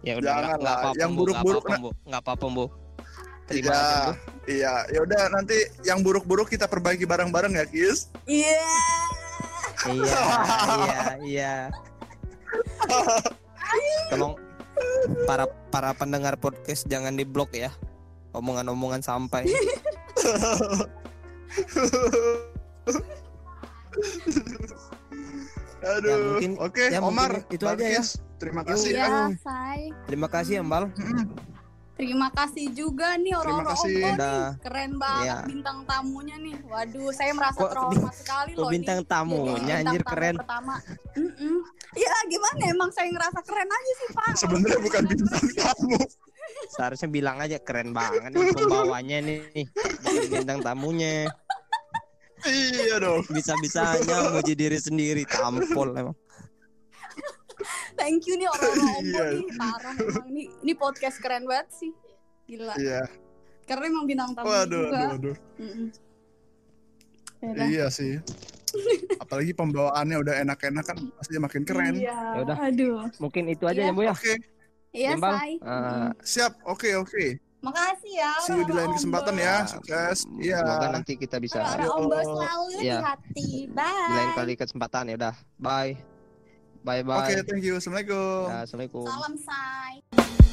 [0.03, 0.75] Ya udah Jangan lah.
[0.83, 1.63] apa-apa Yang Bu, buruk-buruk
[2.03, 2.65] nggak apa-apa, Bu.
[3.43, 4.11] Terima Iya, Bu.
[4.47, 4.73] iya.
[4.87, 8.07] Ya udah nanti yang buruk-buruk kita perbaiki bareng-bareng ya, Kis.
[8.23, 8.63] Iya.
[9.83, 10.21] Iya,
[10.79, 11.55] iya, iya.
[14.07, 14.37] Tolong
[15.25, 17.73] para para pendengar podcast jangan diblok ya.
[18.31, 19.43] Omongan-omongan sampai.
[25.83, 26.07] Aduh.
[26.09, 27.31] Ya, mungkin- Oke, ya, mungkin Omar.
[27.51, 27.99] itu aja ya.
[27.99, 28.91] Balkis, Terima kasih.
[28.91, 29.07] Iya,
[29.39, 29.81] say.
[30.03, 30.91] Terima kasih ya, Mbal.
[30.91, 31.25] Mm,
[31.93, 33.93] Terima kasih juga nih orang-orang kasih.
[33.93, 34.13] Ombo nih.
[34.17, 34.43] Udah.
[34.59, 35.37] Keren banget Iya.
[35.45, 36.55] bintang tamunya nih.
[36.65, 38.71] Waduh, saya merasa Kok trauma sekali kok loh.
[38.73, 39.07] bintang nih.
[39.07, 40.35] tamunya, Jadi bintang anjir, tamu keren.
[40.41, 40.75] Pertama.
[41.13, 41.55] Mm-mm.
[41.93, 44.33] Iya, gimana emang saya ngerasa keren aja sih, Pak.
[44.35, 45.97] Sebenarnya bukan bintang tamu.
[46.65, 49.39] Seharusnya bilang aja keren banget nih pembawanya nih.
[50.01, 51.29] Bukan bintang tamunya.
[52.43, 53.21] iya dong.
[53.29, 56.17] Bisa-bisanya muji diri sendiri tampol emang.
[58.03, 59.23] Thank you nih orang-orang Iya.
[59.31, 59.43] nih.
[59.55, 60.45] Parah emang nih.
[60.59, 61.91] Ini podcast keren banget sih.
[62.45, 62.75] Gila.
[62.75, 63.01] Iya.
[63.63, 64.97] Karena emang bintang tamu Waduh, juga.
[64.99, 65.35] aduh, aduh.
[65.55, 65.87] Mm-mm.
[67.39, 67.65] Yaudah.
[67.65, 68.19] Iya sih.
[69.23, 71.95] Apalagi pembawaannya udah enak-enak kan pasti makin keren.
[71.95, 72.19] Iya.
[72.43, 72.57] Yaudah.
[72.61, 73.07] Aduh.
[73.17, 73.87] Mungkin itu aja Iya.
[73.87, 74.11] ya, Bu ya.
[74.11, 74.33] Oke,
[74.93, 75.51] Iya, say.
[75.57, 76.53] Eh, siap.
[76.67, 77.25] Oke, oke.
[77.63, 78.31] Makasih ya.
[78.43, 79.63] See you di lain kesempatan ya.
[79.65, 80.27] Sukses.
[80.37, 80.59] Iya.
[80.59, 81.63] Semoga nanti kita bisa.
[81.89, 82.99] Ombo selalu Iya.
[82.99, 83.47] di hati.
[83.71, 84.05] Bye.
[84.05, 85.35] di lain kali kesempatan ya udah.
[85.57, 86.12] Bye.
[86.83, 87.23] Bye bye.
[87.23, 87.79] Oke, thank you.
[87.79, 88.51] Assalamualaikum.
[88.51, 89.07] Ya, Assalamualaikum.
[89.07, 90.52] Salam, say.